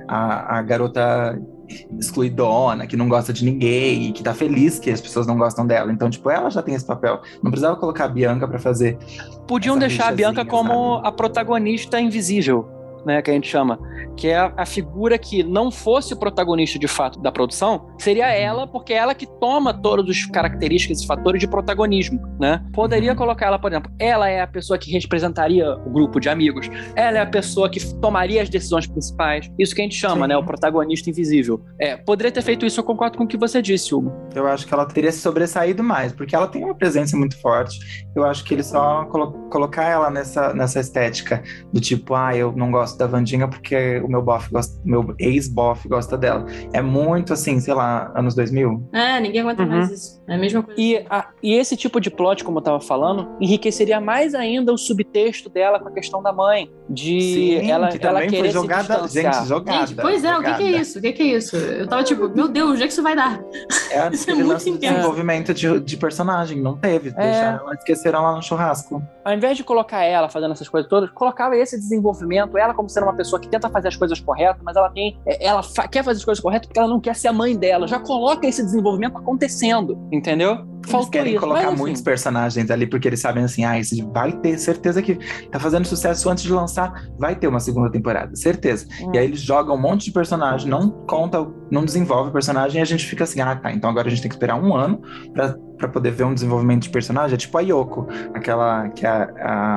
[0.08, 1.40] a, a garota
[1.98, 5.66] excluidona, que não gosta de ninguém e que tá feliz que as pessoas não gostam
[5.66, 5.92] dela.
[5.92, 7.20] Então, tipo, ela já tem esse papel.
[7.42, 8.98] Não precisava colocar a Bianca pra fazer.
[9.46, 11.08] Podiam deixar a Bianca como sabe?
[11.08, 12.68] a protagonista invisível,
[13.04, 13.78] né, que a gente chama,
[14.16, 18.66] que é a, figura que não fosse o protagonista de fato da produção, seria ela,
[18.66, 22.64] porque é ela que toma todas as características e fatores de protagonismo, né?
[22.72, 23.16] Poderia Uhum.
[23.16, 27.18] colocar ela, por exemplo, ela é a pessoa que representaria o grupo de amigos, ela
[27.18, 30.28] é a pessoa que tomaria as decisões principais, isso que a gente chama, Sim.
[30.28, 31.62] né, o protagonista invisível.
[31.78, 34.12] É, poderia ter feito isso, eu concordo com o que você disse, Hugo.
[34.34, 38.03] Eu acho que ela teria se sobressaído mais, porque ela tem uma presença muito forte.
[38.14, 41.42] Eu acho que ele só colo colocar ela nessa, nessa estética
[41.72, 45.88] do tipo, ah, eu não gosto da Vandinha porque o meu bofe gosta, meu ex-bofe
[45.88, 46.46] gosta dela.
[46.72, 48.88] É muito assim, sei lá, anos 2000.
[48.92, 49.68] É, ninguém aguenta Uhum.
[49.68, 50.22] mais isso.
[50.28, 50.80] É a mesma coisa.
[50.80, 54.78] E, a- e esse tipo de plot, como eu tava falando, enriqueceria mais ainda o
[54.78, 56.70] subtexto dela com a questão da mãe.
[56.88, 59.34] De ela, que ela também querer foi se jogada, distanciar.
[59.34, 59.86] gente, jogada.
[59.86, 60.76] Gente, pois é, o que, que é jogada.
[60.82, 60.98] isso?
[60.98, 61.56] O que, que é isso?
[61.56, 63.40] Eu tava tipo, meu Deus, onde é que isso vai dar?
[63.90, 64.94] É Isso é muito intenso.
[64.94, 67.08] desenvolvimento de, de personagem, não teve.
[67.10, 67.12] É.
[67.12, 69.02] Deixaram ela, esqueceram lá no churrasco.
[69.24, 73.04] Ao invés de colocar ela fazendo essas coisas todas, colocava esse desenvolvimento, ela como sendo
[73.04, 75.18] uma pessoa que tenta fazer as coisas corretas, mas ela tem.
[75.26, 77.56] é, Ela fa- quer fazer as coisas corretas porque ela não quer ser a mãe
[77.56, 77.86] dela.
[77.88, 80.52] Já coloca esse desenvolvimento acontecendo, entendeu?
[80.84, 81.40] Eles Faltou querem isso.
[81.40, 85.00] colocar mas, assim, muitos personagens ali, porque eles sabem assim, ah, esse vai ter certeza
[85.00, 85.18] que
[85.50, 88.86] tá fazendo sucesso antes de lançar, vai ter uma segunda temporada, certeza.
[89.00, 89.10] Hum.
[89.14, 92.82] E aí eles jogam um monte de personagem, não conta, não desenvolve o personagem, e
[92.82, 95.00] a gente fica assim, ah, tá, então agora a gente tem que esperar um ano
[95.32, 97.34] pra, pra poder ver um desenvolvimento de personagem.
[97.34, 99.30] É tipo a Yoko, aquela que, é a,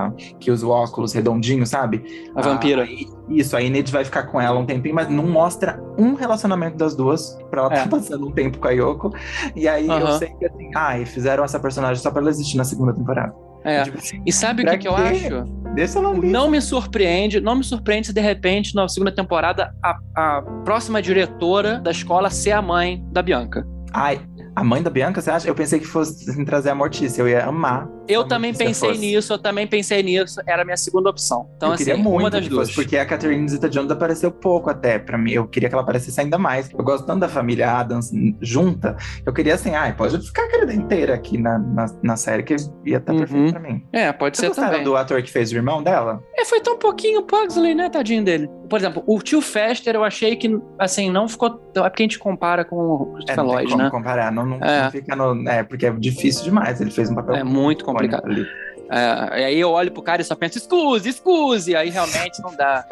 [0.08, 2.04] a- que usa o óculos redondinho, sabe?
[2.36, 2.84] A vampira.
[2.84, 6.78] aí- isso, a Enid vai ficar com ela um tempinho, mas não mostra um relacionamento
[6.78, 7.80] das duas pra ela É.
[7.84, 9.14] tá passando um tempo com a Yoko.
[9.56, 12.56] E aí eu sei que assim, ah, e fizeram essa personagem só pra ela existir
[12.58, 13.34] na segunda temporada.
[13.66, 13.84] É.
[13.84, 15.44] Tipo assim, E sabe o que, que eu acho?
[15.76, 16.30] deixa ela ali.
[16.32, 21.02] Não me surpreende, não me surpreende se de repente, na segunda temporada, a, a próxima
[21.02, 23.68] diretora da escola ser a mãe da Bianca.
[23.94, 24.22] Ai,
[24.58, 25.48] a mãe da Bianca, você acha?
[25.48, 27.88] Eu pensei que fosse assim, trazer a Mortícia, eu ia amar.
[28.08, 29.00] Eu a também pensei fosse.
[29.02, 31.50] nisso, eu também pensei nisso, era a minha segunda opção.
[31.58, 32.70] Então, eu assim, queria muito uma das duas.
[32.70, 35.32] fosse, porque a Catherine Zeta-Jones apareceu pouco até pra mim.
[35.32, 36.70] Eu queria que ela aparecesse ainda mais.
[36.72, 38.96] Eu gosto tanto da família Adams junta.
[39.26, 42.56] Eu queria assim, ai, pode ficar a querida inteira aqui na, na, na série, que
[42.86, 43.20] ia estar Uhum.
[43.20, 43.84] perfeito pra mim.
[43.92, 44.84] É, pode Vocês ser gostaram também.
[44.86, 46.22] do ator que fez o irmão dela?
[46.36, 48.50] É, foi tão pouquinho Pugsley, né, tadinho dele.
[48.70, 51.62] Por exemplo, o tio Fester, eu achei que, assim, não ficou...
[51.76, 53.90] É porque a gente compara com o É, Christopher tem Lloyd, né?
[53.90, 54.84] comparar, não, não, É.
[54.84, 55.48] não fica no.
[55.50, 56.82] É, porque é difícil demais.
[56.82, 57.97] Ele fez um papel É muito complicado.
[58.26, 58.46] Ali.
[58.90, 61.76] É, e aí eu olho pro cara e só penso, excuse, excuse.
[61.76, 62.86] Aí realmente não dá.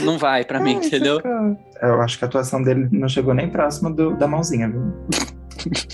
[0.00, 1.20] Não vai pra mim, entendeu?
[1.82, 4.82] Eu acho que a atuação dele não chegou nem próximo do- da mãozinha, viu?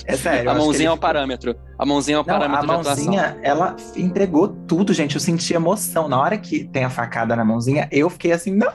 [0.07, 0.51] É sério.
[0.51, 1.55] a mãozinha é ele o parâmetro.
[1.79, 3.05] A mãozinha é o Não, a parâmetro de atuação.
[3.05, 5.15] mãozinha, ela entregou tudo, gente.
[5.15, 6.09] Eu senti emoção.
[6.09, 8.73] Na hora que tem a facada na mãozinha, eu fiquei assim, não!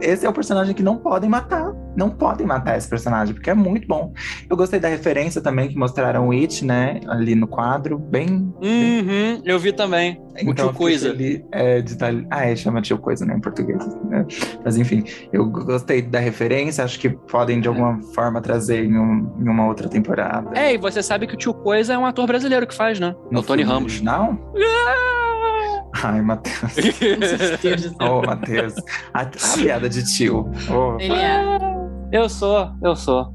[0.00, 1.72] Esse é o personagem que não podem matar.
[1.96, 4.12] Não podem matar esse personagem, porque é muito bom.
[4.48, 7.00] Eu gostei da referência também que mostraram o It, né?
[7.08, 7.98] Ali no quadro.
[7.98, 8.52] Bem.
[8.60, 10.20] bem- Uhum, eu vi também.
[10.34, 11.10] O então, tio Coisa.
[11.10, 11.96] feliz, é, de
[12.30, 13.34] Ah, é, chama tio coisa, né?
[13.36, 13.84] Em português.
[14.04, 14.26] né?
[14.64, 16.82] Mas enfim, eu gostei da referência.
[16.84, 20.50] Acho que podem, de alguma forma, trazer em, um- em uma outra temporada.
[20.58, 23.14] É, e você sabe que o tio Coisa é um ator brasileiro que faz, né?
[23.30, 23.92] É No o Tony filme Ramos.
[23.92, 24.36] Original?
[26.02, 26.74] Ai, Matheus.
[28.00, 28.74] Ô, Matheus.
[29.12, 29.26] A, a
[29.56, 30.50] piada de tio.
[30.98, 31.40] Ele é.
[32.12, 33.32] eu sou, eu sou.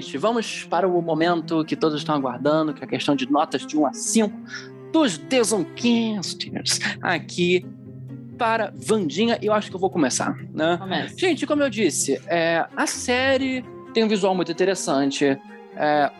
[0.00, 3.66] Gente, vamos para o momento que todos estão aguardando, que é a questão de notas
[3.66, 4.40] de 1 a 5
[4.92, 7.66] dos Desoncasters aqui
[8.38, 9.38] para Vandinha.
[9.42, 10.76] Eu acho que eu vou começar, né?
[10.76, 11.18] Começa.
[11.18, 15.38] Gente, como eu disse, é, a série tem um visual muito interessante,
[15.76, 16.10] é,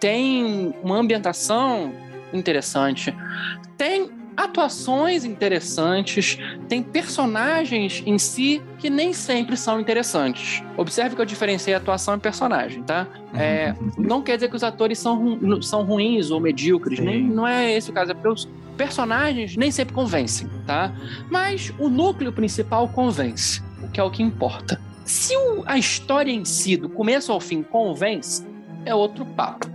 [0.00, 1.92] tem uma ambientação
[2.32, 3.14] interessante,
[3.76, 10.62] tem atuações interessantes, tem personagens em si que nem sempre são interessantes.
[10.76, 13.06] Observe que eu diferenciei atuação e personagem, tá?
[13.34, 17.04] É, não quer dizer que os atores são, ru- são ruins ou medíocres, Sim.
[17.04, 20.92] nem, não é esse o caso, é porque os personagens nem sempre convencem, tá?
[21.30, 24.80] Mas o núcleo principal convence, o que é o que importa.
[25.04, 28.44] Se o- a história em si, do começo ao fim, convence,
[28.84, 29.66] é outro papo.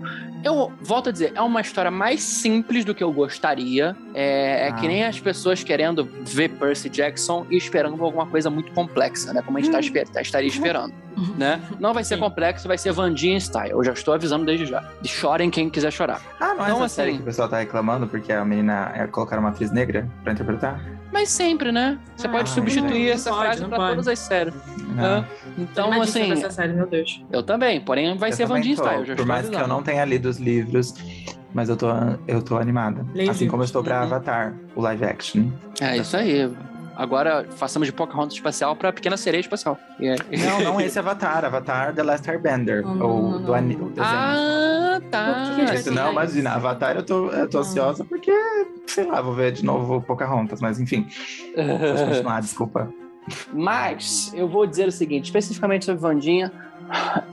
[0.44, 3.96] Eu volto a dizer, é uma história mais simples do que eu gostaria.
[4.14, 4.74] É, é Ah.
[4.74, 9.42] que nem as pessoas querendo ver Percy Jackson e esperando alguma coisa muito complexa, né?
[9.42, 10.94] Como a gente tá esper- tá- estaria esperando.
[11.38, 11.60] né?
[11.80, 12.22] Não vai ser Sim.
[12.22, 13.72] complexo, vai ser Vandinha Style.
[13.72, 14.82] Eu já estou avisando desde já.
[15.04, 16.22] Chorem quem quiser chorar.
[16.40, 18.92] Ah, não é Então, essa assim- série que o pessoal tá reclamando porque a menina
[18.96, 20.80] é, colocaram uma atriz negra pra interpretar?
[21.12, 21.98] Mas sempre, né?
[22.16, 23.90] Você Ah, pode não substituir não essa pode, frase pode.
[23.92, 24.54] todas as séries.
[24.96, 25.26] Não.
[25.58, 27.24] Então, assim, série, meu Deus.
[27.32, 27.82] eu também.
[27.82, 29.00] Porém, vai Eu ser Vandinha Style.
[29.00, 30.94] Eu já Por mais que eu não tenha lido os livros,
[31.54, 31.88] mas eu tô,
[32.28, 33.06] eu tô animada.
[33.30, 34.04] Assim como eu estou pra Uhum.
[34.04, 35.50] Avatar, o live action.
[35.82, 36.50] É isso aí.
[36.96, 39.78] Agora façamos de Pocahontas espacial pra Pequena Sereia espacial.
[40.00, 43.54] E é- Não, não esse Avatar, Avatar The Last Airbender, Não, ou não, do não.
[43.54, 43.96] ani- o desenho.
[44.06, 45.56] Ah, tá.
[45.74, 46.52] Esse não, imagina?
[46.52, 47.64] Avatar eu tô, eu tô Não.
[47.66, 48.32] ansiosa porque,
[48.88, 51.08] sei lá, vou ver de novo Pocahontas, mas enfim,
[51.56, 52.92] pode continuar, desculpa.
[53.54, 56.52] Mas eu vou dizer o seguinte, especificamente sobre Vandinha.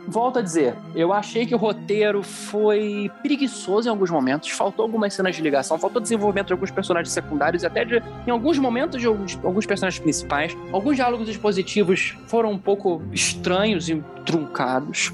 [0.07, 5.13] Volto a dizer, eu achei que o roteiro foi preguiçoso em alguns momentos, faltou algumas
[5.13, 9.01] cenas de ligação, faltou desenvolvimento de alguns personagens secundários e até de, em alguns momentos
[9.01, 10.57] de alguns, alguns personagens principais.
[10.73, 15.13] Alguns diálogos expositivos foram um pouco estranhos e truncados.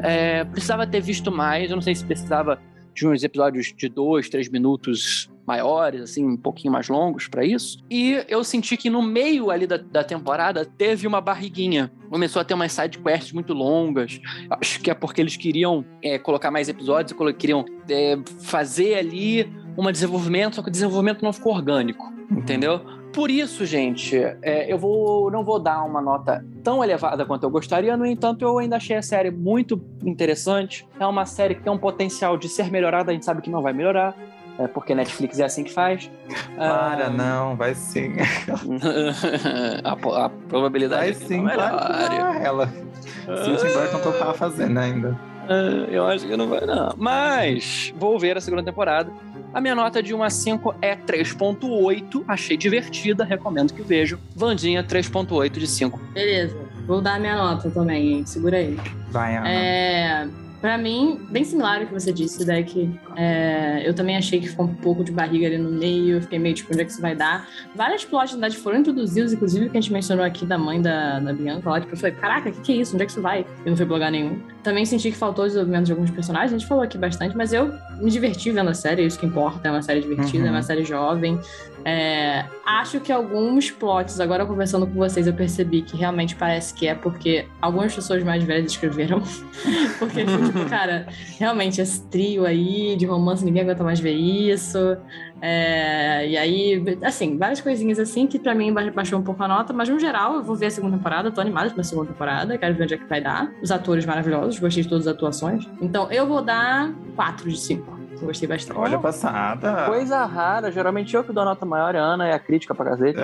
[0.00, 2.60] É, precisava ter visto mais, eu não sei se precisava
[2.94, 7.78] de uns episódios de dois, três minutos maiores, assim, um pouquinho mais longos pra isso.
[7.90, 11.90] E eu senti que no meio ali da, da temporada teve uma barriguinha.
[12.10, 14.20] Começou a ter umas side quests muito longas.
[14.50, 19.92] Acho que é porque eles queriam é, colocar mais episódios, queriam é, fazer ali um
[19.92, 22.80] desenvolvimento, só que o desenvolvimento não ficou orgânico, entendeu?
[23.12, 27.50] Por isso, gente, é, eu vou, não vou dar uma nota tão elevada quanto eu
[27.50, 30.86] gostaria, no entanto, eu ainda achei a série muito interessante.
[31.00, 33.62] É uma série que tem um potencial de ser melhorada, a gente sabe que não
[33.62, 34.14] vai melhorar,
[34.58, 36.10] é, porque Netflix é assim que faz.
[36.56, 38.14] Para, Ah, não, vai sim.
[39.84, 42.44] a, a probabilidade Vai é sim, não claro vai.
[42.44, 42.66] Ela.
[42.68, 45.18] Se o Tim Burton topar fazendo ainda.
[45.48, 46.94] Ah, eu acho que não vai, não.
[46.96, 49.10] Mas vou ver a segunda temporada.
[49.54, 52.24] A minha nota de 1 a 5 é 3.8.
[52.28, 54.18] Achei divertida, recomendo que vejam.
[54.34, 55.98] Vandinha, 3.8 de 5.
[56.12, 56.56] Beleza.
[56.86, 58.26] Vou dar a minha nota também, hein?
[58.26, 58.78] Segura aí.
[59.10, 59.48] Vai, Ana.
[59.48, 60.28] É,
[60.66, 62.90] pra mim, bem similar ao que você disse, Deck.
[63.14, 66.16] É, eu também achei que ficou um pouco de barriga ali no meio.
[66.16, 67.48] Eu fiquei meio tipo, onde é que isso vai dar?
[67.72, 71.70] Várias verdade, foram introduzidos, inclusive, que a gente mencionou aqui da mãe da, da Bianca
[71.70, 71.80] lá.
[71.80, 72.94] Tipo, eu falei, caraca, o que, que é isso?
[72.94, 73.46] Onde é que isso vai?
[73.64, 74.40] Eu não fui blogar nenhum.
[74.64, 76.52] Também senti que faltou o desenvolvimento de alguns personagens.
[76.52, 79.04] A gente falou aqui bastante, mas eu me diverti vendo a série.
[79.04, 79.68] Isso que importa.
[79.68, 80.48] É uma série divertida, Uhum.
[80.48, 81.38] é uma série jovem.
[81.84, 86.88] É, acho que alguns plots, agora conversando com vocês, eu percebi que realmente parece que
[86.88, 89.20] é porque algumas pessoas mais velhas escreveram.
[89.98, 91.06] porque, tipo, cara,
[91.38, 94.96] realmente esse trio aí de romance, ninguém aguenta mais ver isso.
[95.40, 99.48] É, e aí, assim, várias coisinhas assim que pra mim ba- baixou um pouco a
[99.48, 102.56] nota, mas no geral eu vou ver a segunda temporada, tô animada pra segunda temporada,
[102.56, 103.50] quero ver onde é que vai dar.
[103.62, 105.68] Os atores maravilhosos, gostei de todas as atuações.
[105.80, 107.96] Então eu vou dar 4 de 5.
[108.22, 108.78] Gostei bastante.
[108.78, 109.84] Olha a passada.
[109.86, 112.86] Coisa rara, geralmente eu que dou a nota maior, a Ana é a crítica pra
[112.86, 113.20] cacete.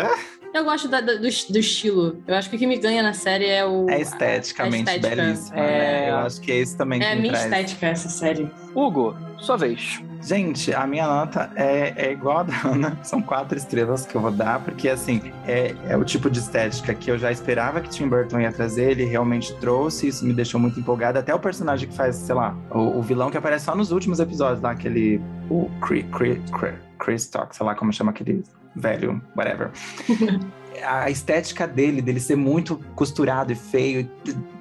[0.55, 1.27] Eu gosto da- da- do, do
[1.59, 2.23] estilo.
[2.27, 3.89] Eu acho que o que me ganha na série é o.
[3.89, 5.23] É esteticamente a estética.
[5.23, 5.79] belíssima, É.
[6.07, 6.11] né?
[6.11, 7.45] Eu acho que é isso também que É a minha traz.
[7.45, 8.51] estética essa série.
[8.75, 10.01] Hugo, sua vez.
[10.25, 12.99] Gente, a minha nota é, é igual a da Ana.
[13.03, 16.95] São quatro estrelas que eu vou dar, porque assim, é, é o tipo de estética
[16.95, 20.61] que eu já esperava que Tim Burton ia trazer, ele realmente trouxe, isso me deixou
[20.61, 21.19] muito empolgado.
[21.19, 24.21] Até o personagem que faz, sei lá, o, o vilão que aparece só nos últimos
[24.21, 25.21] episódios lá, aquele.
[25.51, 26.39] O Chris, Chris,
[26.99, 28.45] Chris Talk, sei lá como chama aquele
[28.75, 29.71] velho, whatever.
[30.85, 34.11] a estética dele, dele ser muito costurado e feio,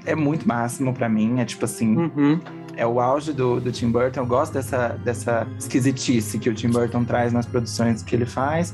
[0.05, 1.39] é muito máximo pra mim.
[1.39, 2.39] É tipo assim, Uhum.
[2.77, 4.21] É o auge do, do Tim Burton.
[4.21, 8.73] Eu gosto dessa, dessa esquisitice que o Tim Burton traz nas produções que ele faz.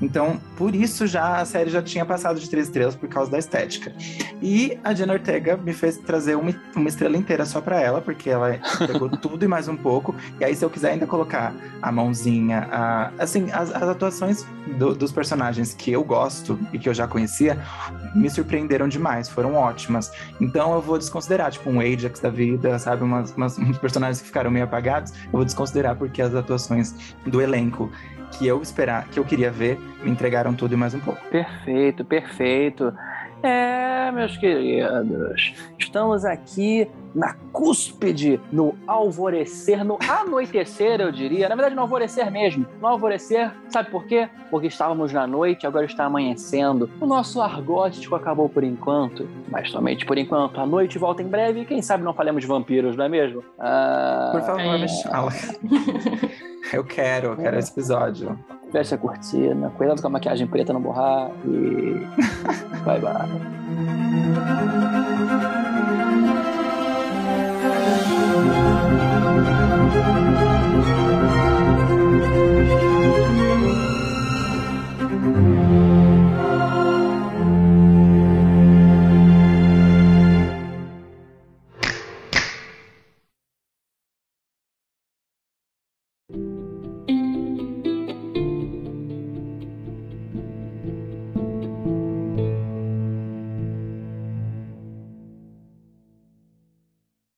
[0.00, 3.38] Então, por isso já a série já tinha passado de três estrelas por causa da
[3.38, 3.92] estética.
[4.42, 8.28] E a Jenna Ortega me fez trazer uma, uma estrela inteira só pra ela, porque
[8.28, 10.14] ela pegou tudo e mais um pouco.
[10.40, 14.44] E aí, se eu quiser ainda colocar a mãozinha, a, assim, as, as atuações
[14.78, 17.58] do- dos personagens que eu gosto e que eu já conhecia
[18.14, 20.10] me surpreenderam demais, foram ótimas.
[20.40, 23.02] Então eu vou desconsiderar, tipo, um Ajax da vida, sabe?
[23.32, 26.94] Umas, umas- uns personagens que ficaram meio apagados, eu vou desconsiderar porque as atuações
[27.26, 27.90] do elenco
[28.32, 31.20] que eu esperar, que eu queria ver, me entregaram tudo e mais um pouco.
[31.30, 32.92] Perfeito, perfeito.
[33.42, 41.48] É, meus queridos, estamos aqui na cúspide, no alvorecer, no anoitecer, eu diria.
[41.48, 42.66] Na verdade, no alvorecer mesmo.
[42.80, 44.28] No alvorecer, sabe por quê?
[44.50, 46.90] Porque estávamos na noite, agora está amanhecendo.
[47.00, 50.60] O nosso argóstico acabou por enquanto, mas somente por enquanto.
[50.60, 53.42] A noite volta em breve e quem sabe não falemos de vampiros, não é mesmo?
[53.58, 54.78] Ah, Por favor, É.
[54.78, 55.30] me fala.
[56.72, 58.36] Eu quero, eu quero esse episódio
[58.70, 62.06] fecha a cortina, cuidado com a maquiagem preta não borrar e.
[62.84, 63.26] bye bye.
[75.26, 75.80] thank